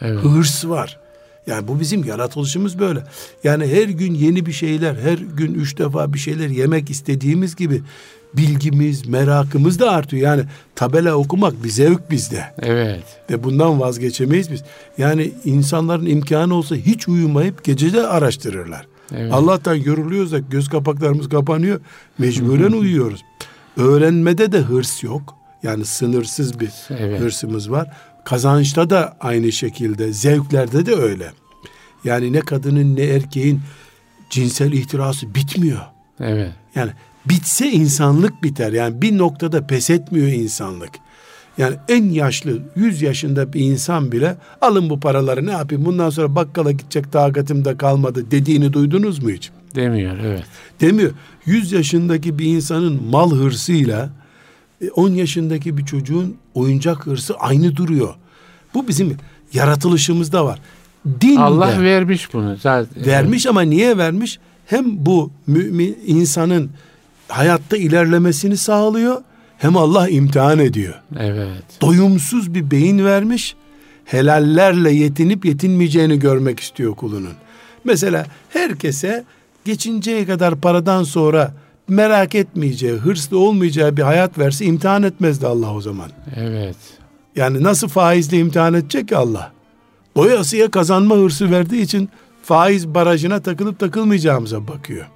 [0.00, 0.24] evet.
[0.24, 1.01] hırs var.
[1.46, 3.02] Yani bu bizim yaratılışımız böyle.
[3.44, 7.82] Yani her gün yeni bir şeyler, her gün üç defa bir şeyler yemek istediğimiz gibi
[8.34, 10.22] bilgimiz, merakımız da artıyor.
[10.22, 12.44] Yani tabela okumak bir zevk bizde.
[12.58, 13.04] Evet.
[13.30, 14.62] Ve bundan vazgeçemeyiz biz.
[14.98, 18.86] Yani insanların imkanı olsa hiç uyumayıp gece de araştırırlar.
[19.14, 19.32] Evet.
[19.32, 21.80] Allah'tan yoruluyoruz da göz kapaklarımız kapanıyor.
[22.18, 23.20] Mecburen uyuyoruz.
[23.76, 25.34] Öğrenmede de hırs yok.
[25.62, 27.20] Yani sınırsız bir evet.
[27.20, 27.96] hırsımız var.
[28.24, 31.32] Kazançta da aynı şekilde, zevklerde de öyle.
[32.04, 33.60] Yani ne kadının ne erkeğin
[34.30, 35.80] cinsel ihtirası bitmiyor.
[36.20, 36.52] Evet.
[36.74, 36.90] Yani
[37.24, 38.72] bitse insanlık biter.
[38.72, 40.90] Yani bir noktada pes etmiyor insanlık.
[41.58, 46.34] Yani en yaşlı 100 yaşında bir insan bile alın bu paraları ne yapayım bundan sonra
[46.34, 49.50] bakkala gidecek takatim de kalmadı dediğini duydunuz mu hiç?
[49.74, 50.44] Demiyor evet.
[50.80, 51.12] Demiyor.
[51.46, 54.10] 100 yaşındaki bir insanın mal hırsıyla
[54.94, 58.14] 10 e, yaşındaki bir çocuğun oyuncak hırsı aynı duruyor.
[58.74, 59.16] Bu bizim
[59.52, 60.58] yaratılışımızda var.
[61.20, 63.06] Din Allah de, vermiş bunu zaten.
[63.06, 64.38] Vermiş ama niye vermiş?
[64.66, 66.70] Hem bu mümin insanın
[67.28, 69.22] hayatta ilerlemesini sağlıyor
[69.58, 70.94] hem Allah imtihan ediyor.
[71.18, 71.62] Evet.
[71.80, 73.56] Doyumsuz bir beyin vermiş.
[74.04, 77.34] Helallerle yetinip yetinmeyeceğini görmek istiyor kulunun.
[77.84, 79.24] Mesela herkese
[79.64, 81.54] geçinceye kadar paradan sonra
[81.88, 86.10] merak etmeyeceği, hırslı olmayacağı bir hayat verse imtihan etmezdi Allah o zaman.
[86.36, 86.76] Evet.
[87.36, 89.52] Yani nasıl faizle imtihan edecek ki Allah?
[90.16, 92.08] Doyasıya kazanma hırsı verdiği için
[92.42, 95.06] faiz barajına takılıp takılmayacağımıza bakıyor.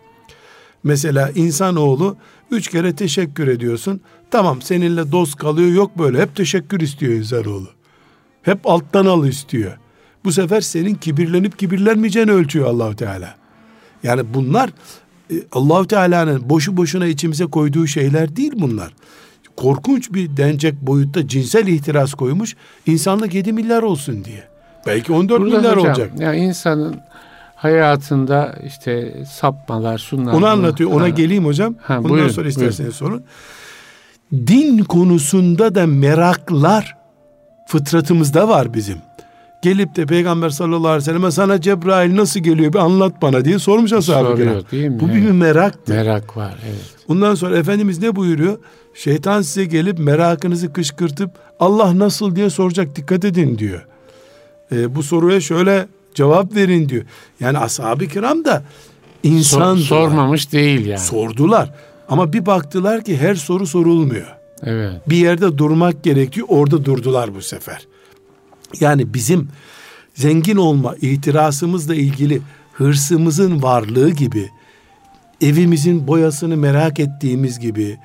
[0.84, 2.16] Mesela insanoğlu
[2.50, 4.00] üç kere teşekkür ediyorsun.
[4.30, 6.20] Tamam seninle dost kalıyor yok böyle.
[6.20, 7.68] Hep teşekkür istiyor insanoğlu.
[8.42, 9.78] Hep alttan al istiyor.
[10.24, 13.36] Bu sefer senin kibirlenip kibirlenmeyeceğini ölçüyor Allahu Teala.
[14.02, 14.70] Yani bunlar
[15.30, 18.92] e, Allahu Teala'nın boşu boşuna içimize koyduğu şeyler değil bunlar.
[19.56, 22.56] Korkunç bir dencek boyutta cinsel ihtiras koymuş.
[22.86, 24.42] İnsanlık 7 milyar olsun diye.
[24.86, 26.10] Belki 14 Burada milyar hocam, olacak.
[26.18, 26.96] Yani insanın
[27.56, 30.32] hayatında işte sapmalar şunlar.
[30.32, 30.90] Onu anlatıyor.
[30.90, 31.08] Ona ha.
[31.08, 31.74] geleyim hocam.
[31.82, 32.92] Ha, Ondan buyurun, sonra isterseniz buyurun.
[32.92, 33.24] sorun.
[34.46, 36.96] Din konusunda da meraklar
[37.68, 38.98] fıtratımızda var bizim.
[39.66, 43.58] Gelip de Peygamber sallallahu aleyhi ve selleme sana Cebrail nasıl geliyor bir anlat bana diye
[43.58, 44.54] sormuş ashab-ı kiram.
[45.00, 45.14] Bu evet.
[45.14, 45.88] bir merak.
[45.88, 46.94] Merak var evet.
[47.08, 48.58] Ondan sonra Efendimiz ne buyuruyor?
[48.94, 53.86] Şeytan size gelip merakınızı kışkırtıp Allah nasıl diye soracak dikkat edin diyor.
[54.72, 57.04] E, bu soruya şöyle cevap verin diyor.
[57.40, 58.62] Yani ashab-ı kiram da
[59.22, 61.00] insan Sor, sormamış değil yani.
[61.00, 61.74] Sordular.
[62.08, 64.36] Ama bir baktılar ki her soru sorulmuyor.
[64.62, 64.92] Evet.
[65.08, 66.46] Bir yerde durmak gerekiyor.
[66.50, 67.86] Orada durdular bu sefer.
[68.80, 69.48] Yani bizim
[70.14, 74.50] zengin olma itirazımızla ilgili hırsımızın varlığı gibi
[75.40, 77.98] evimizin boyasını merak ettiğimiz gibi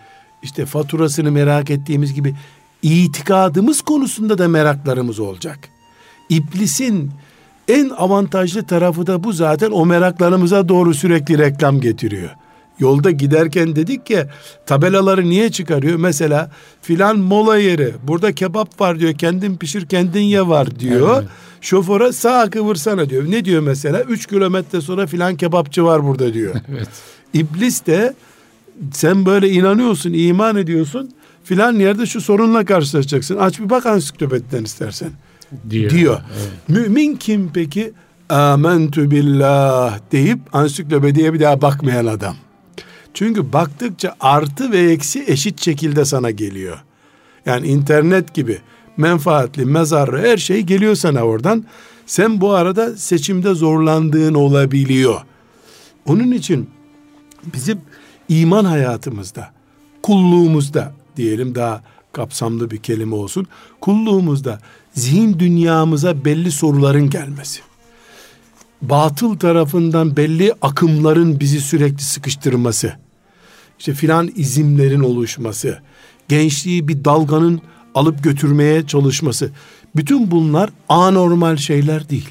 [0.43, 2.36] işte faturasını merak ettiğimiz gibi
[2.82, 5.59] itikadımız konusunda da meraklarımız olacak.
[6.30, 7.11] İblisin
[7.67, 12.30] en avantajlı tarafı da bu zaten o meraklarımıza doğru sürekli reklam getiriyor.
[12.82, 14.29] Yolda giderken dedik ya
[14.65, 15.95] tabelaları niye çıkarıyor?
[15.95, 16.51] Mesela
[16.82, 21.17] filan mola yeri burada kebap var diyor kendin pişir kendin ye var diyor.
[21.17, 21.29] Evet.
[21.61, 23.23] Şoföre sağ kıvırsana diyor.
[23.32, 24.01] Ne diyor mesela?
[24.01, 26.55] Üç kilometre sonra filan kebapçı var burada diyor.
[26.71, 26.89] evet.
[27.34, 28.13] İblis de
[28.93, 31.11] sen böyle inanıyorsun, iman ediyorsun.
[31.43, 33.38] Filan yerde şu sorunla karşılaşacaksın.
[33.38, 35.09] Aç bir bak ansiklopediden istersen.
[35.69, 35.89] Diyor.
[35.89, 36.21] diyor.
[36.39, 36.51] Evet.
[36.69, 37.93] Mümin kim peki?
[38.29, 42.36] Amentu billah deyip ansiklopediye bir daha bakmayan adam.
[43.14, 46.84] Çünkü baktıkça artı ve eksi eşit şekilde sana geliyor.
[47.45, 48.57] Yani internet gibi
[48.97, 51.66] menfaatli, mezarlı her şey geliyor sana oradan.
[52.05, 55.22] Sen bu arada seçimde zorlandığın olabiliyor.
[56.05, 56.70] Onun için
[57.53, 57.82] bizim
[58.30, 59.51] iman hayatımızda,
[60.03, 61.84] kulluğumuzda diyelim daha
[62.14, 63.47] kapsamlı bir kelime olsun.
[63.82, 64.59] Kulluğumuzda
[64.93, 67.62] zihin dünyamıza belli soruların gelmesi.
[68.82, 72.93] Batıl tarafından belli akımların bizi sürekli sıkıştırması.
[73.82, 75.79] İşte filan izimlerin oluşması.
[76.27, 77.61] Gençliği bir dalganın
[77.95, 79.51] alıp götürmeye çalışması.
[79.95, 82.29] Bütün bunlar anormal şeyler değil.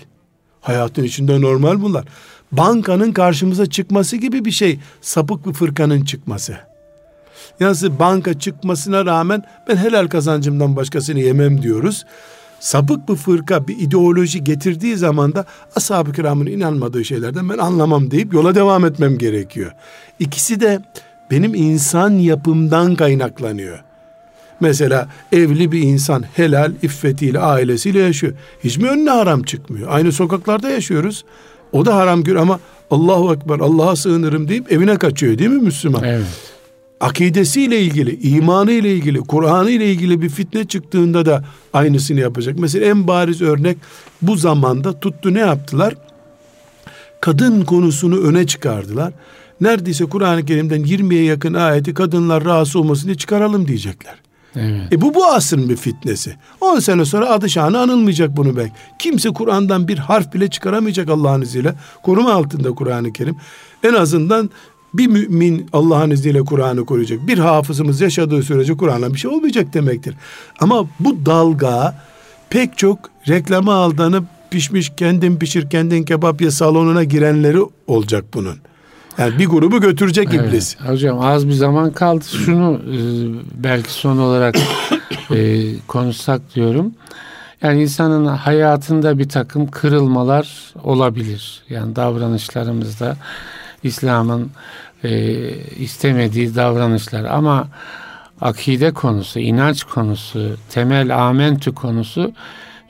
[0.60, 2.04] Hayatın içinde normal bunlar.
[2.52, 6.56] Bankanın karşımıza çıkması gibi bir şey sapık bir fırkanın çıkması.
[7.60, 12.04] Yani banka çıkmasına rağmen ben helal kazancımdan başkasını yemem diyoruz.
[12.60, 15.44] Sapık bir fırka bir ideoloji getirdiği zaman da
[15.76, 19.72] ashab-ı kiramın inanmadığı şeylerden ben anlamam deyip yola devam etmem gerekiyor.
[20.18, 20.82] İkisi de
[21.30, 23.82] benim insan yapımdan kaynaklanıyor.
[24.60, 28.32] Mesela evli bir insan helal iffetiyle ailesiyle yaşıyor.
[28.64, 29.88] Hiç mi önüne haram çıkmıyor?
[29.90, 31.24] Aynı sokaklarda yaşıyoruz.
[31.72, 32.60] O da haram gör ama
[32.90, 36.04] Allahu Ekber Allah'a sığınırım deyip evine kaçıyor değil mi Müslüman?
[36.04, 36.26] Evet.
[37.00, 42.58] Akidesiyle ilgili, imanı ile ilgili, Kur'an'ı ile ilgili bir fitne çıktığında da aynısını yapacak.
[42.58, 43.78] Mesela en bariz örnek
[44.22, 45.94] bu zamanda tuttu ne yaptılar?
[47.20, 49.12] Kadın konusunu öne çıkardılar.
[49.60, 54.14] Neredeyse Kur'an-ı Kerim'den 20'ye yakın ayeti kadınlar rahatsız olmasın diye çıkaralım diyecekler.
[54.56, 54.92] Evet.
[54.92, 56.36] E bu bu asrın bir fitnesi.
[56.60, 58.72] 10 sene sonra adı şanı anılmayacak bunu belki.
[58.98, 61.74] Kimse Kur'an'dan bir harf bile çıkaramayacak Allah'ın izniyle.
[62.02, 63.36] Koruma altında Kur'an-ı Kerim.
[63.82, 64.50] En azından
[64.94, 67.26] bir mümin Allah'ın izniyle Kur'an'ı koruyacak.
[67.26, 70.14] Bir hafızımız yaşadığı sürece Kur'an'la bir şey olmayacak demektir.
[70.60, 72.02] Ama bu dalga
[72.50, 72.98] pek çok
[73.28, 78.56] reklama aldanıp pişmiş kendin pişir kendin kebap ye salonuna girenleri olacak bunun.
[79.20, 80.80] Yani bir grubu götürecek evet, iblis.
[80.80, 82.24] Hocam az bir zaman kaldı.
[82.24, 82.98] Şunu e,
[83.54, 84.54] belki son olarak
[85.30, 86.94] e, konuşsak diyorum.
[87.62, 91.62] Yani insanın hayatında bir takım kırılmalar olabilir.
[91.68, 93.16] Yani davranışlarımızda
[93.82, 94.50] İslam'ın
[95.04, 95.10] e,
[95.58, 97.68] istemediği davranışlar ama
[98.40, 102.32] akide konusu, inanç konusu, temel amentü konusu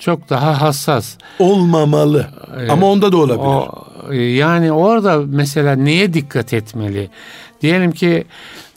[0.01, 1.15] çok daha hassas.
[1.39, 2.27] Olmamalı.
[2.61, 3.45] Ee, Ama onda da olabilir.
[3.45, 7.11] O, e, yani orada mesela neye dikkat etmeli?
[7.63, 8.25] Diyelim ki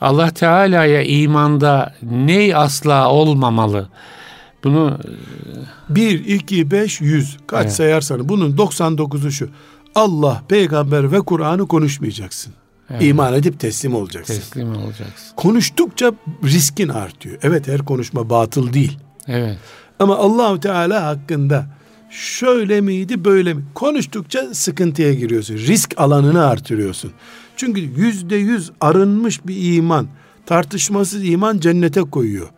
[0.01, 3.89] Allah Teala'ya imanda ne asla olmamalı?
[4.63, 7.74] Bunu e, bir, iki, beş, yüz kaç evet.
[7.74, 9.49] sayarsan bunun 99'u şu.
[9.95, 12.53] Allah, peygamber ve Kur'an'ı konuşmayacaksın.
[12.89, 13.03] Evet.
[13.03, 14.34] İman edip teslim olacaksın.
[14.34, 15.36] Teslim olacaksın.
[15.36, 16.11] Konuştukça
[16.43, 17.38] riskin artıyor.
[17.43, 18.97] Evet her konuşma batıl değil.
[19.28, 19.57] Evet.
[20.00, 21.66] Ama Allahu Teala hakkında
[22.10, 23.64] şöyle miydi böyle mi?
[23.74, 25.56] Konuştukça sıkıntıya giriyorsun.
[25.56, 27.12] Risk alanını artırıyorsun.
[27.56, 30.08] Çünkü yüzde yüz arınmış bir iman,
[30.46, 32.50] tartışmasız iman cennete koyuyor.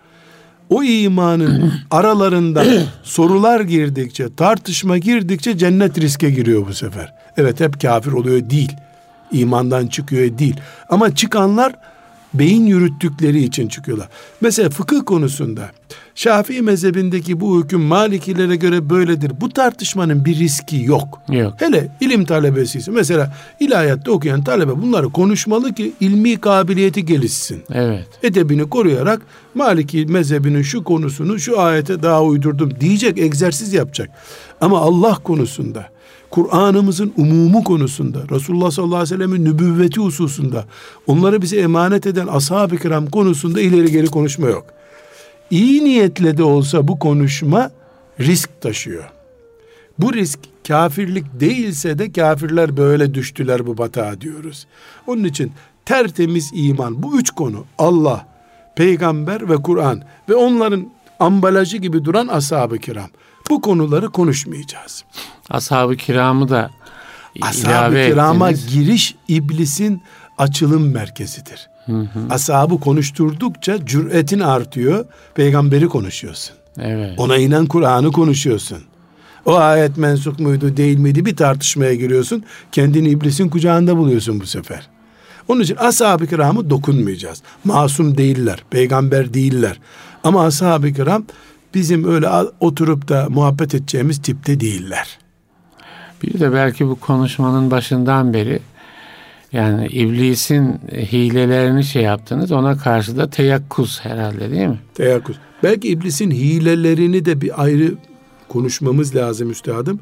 [0.69, 2.65] O imanın aralarında
[3.03, 7.13] sorular girdikçe, tartışma girdikçe cennet riske giriyor bu sefer.
[7.37, 8.71] Evet hep kafir oluyor değil.
[9.31, 10.55] İmandan çıkıyor değil.
[10.89, 11.73] Ama çıkanlar
[12.39, 14.09] beyin yürüttükleri için çıkıyorlar.
[14.41, 15.71] Mesela fıkıh konusunda
[16.15, 19.31] Şafii mezhebindeki bu hüküm Malikilere göre böyledir.
[19.41, 21.21] Bu tartışmanın bir riski yok.
[21.29, 21.53] Yok.
[21.57, 27.63] Hele ilim talebesiyse mesela ilahiyatta okuyan talebe bunları konuşmalı ki ilmi kabiliyeti gelişsin.
[27.73, 28.07] Evet.
[28.23, 29.21] Edebini koruyarak
[29.55, 34.09] Maliki mezhebinin şu konusunu şu ayete daha uydurdum diyecek, egzersiz yapacak.
[34.61, 35.94] Ama Allah konusunda
[36.29, 40.65] Kur'an'ımızın umumu konusunda, Resulullah sallallahu aleyhi ve sellemin nübüvveti hususunda,
[41.07, 44.65] onları bize emanet eden ashab-ı kiram konusunda ileri geri konuşma yok.
[45.49, 47.71] İyi niyetle de olsa bu konuşma
[48.19, 49.03] risk taşıyor.
[49.99, 54.67] Bu risk kafirlik değilse de kafirler böyle düştüler bu batağa diyoruz.
[55.07, 55.51] Onun için
[55.85, 58.27] tertemiz iman bu üç konu Allah,
[58.75, 63.09] peygamber ve Kur'an ve onların ambalajı gibi duran ashab-ı kiram.
[63.49, 65.03] Bu konuları konuşmayacağız.
[65.49, 66.71] Ashab-ı kiramı da
[67.41, 68.73] Ashab-ı kirama ettiniz.
[68.73, 70.01] giriş iblisin
[70.37, 71.69] açılım merkezidir.
[71.85, 72.19] Hı hı.
[72.29, 75.05] Ashabı konuşturdukça cüretin artıyor.
[75.35, 76.55] Peygamberi konuşuyorsun.
[76.81, 77.19] Evet.
[77.19, 78.77] Ona inen Kur'an'ı konuşuyorsun.
[79.45, 82.43] O ayet mensuk muydu değil miydi bir tartışmaya giriyorsun.
[82.71, 84.87] Kendini iblisin kucağında buluyorsun bu sefer.
[85.47, 87.41] Onun için ashab-ı kiramı dokunmayacağız.
[87.63, 89.79] Masum değiller, peygamber değiller.
[90.23, 91.25] Ama ashab-ı kiram
[91.75, 92.27] bizim öyle
[92.59, 95.19] oturup da muhabbet edeceğimiz tipte değiller.
[96.23, 98.59] Bir de belki bu konuşmanın başından beri
[99.51, 102.51] yani iblisin hilelerini şey yaptınız.
[102.51, 104.79] Ona karşı da teyakkuz herhalde değil mi?
[104.93, 105.35] Teyakkuz.
[105.63, 107.93] Belki iblisin hilelerini de bir ayrı
[108.47, 109.99] konuşmamız lazım üstadım.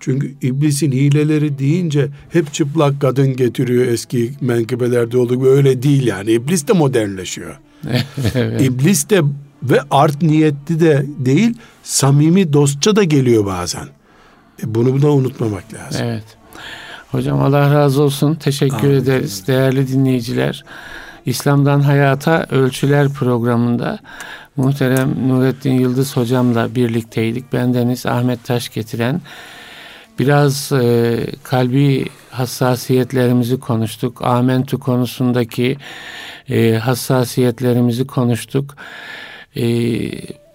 [0.00, 6.32] Çünkü iblisin hileleri deyince hep çıplak kadın getiriyor eski menkıbelerde olduğu gibi öyle değil yani.
[6.32, 7.60] İblis de modernleşiyor.
[8.34, 8.62] evet.
[8.62, 9.22] İblis de
[9.62, 13.88] ve art niyetli de değil samimi dostça da geliyor bazen.
[14.62, 16.00] E bunu da unutmamak lazım.
[16.04, 16.24] Evet.
[17.10, 18.34] Hocam Allah razı olsun.
[18.34, 18.94] Teşekkür Amin.
[18.94, 20.64] ederiz değerli dinleyiciler.
[21.26, 23.98] İslam'dan Hayata Ölçüler programında
[24.56, 27.52] muhterem Nurettin Yıldız hocamla birlikteydik.
[27.52, 29.20] Bendeniz Ahmet Taş getiren
[30.18, 34.22] biraz e, kalbi hassasiyetlerimizi konuştuk.
[34.22, 35.76] Amentu konusundaki
[36.48, 38.76] e, hassasiyetlerimizi konuştuk.
[39.56, 39.62] E,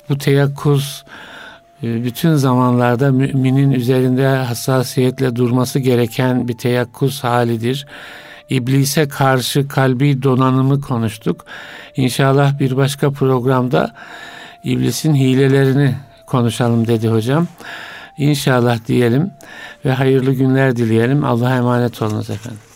[0.10, 1.04] bu teyakkuz
[1.84, 7.86] e, bütün zamanlarda müminin üzerinde hassasiyetle durması gereken bir teyakkuz halidir.
[8.50, 11.46] İblise karşı kalbi donanımı konuştuk.
[11.96, 13.94] İnşallah bir başka programda
[14.64, 15.96] iblisin hilelerini
[16.28, 17.48] konuşalım dedi hocam.
[18.18, 19.32] İnşallah diyelim
[19.86, 21.24] ve hayırlı günler dileyelim.
[21.24, 22.75] Allah'a emanet olunuz efendim.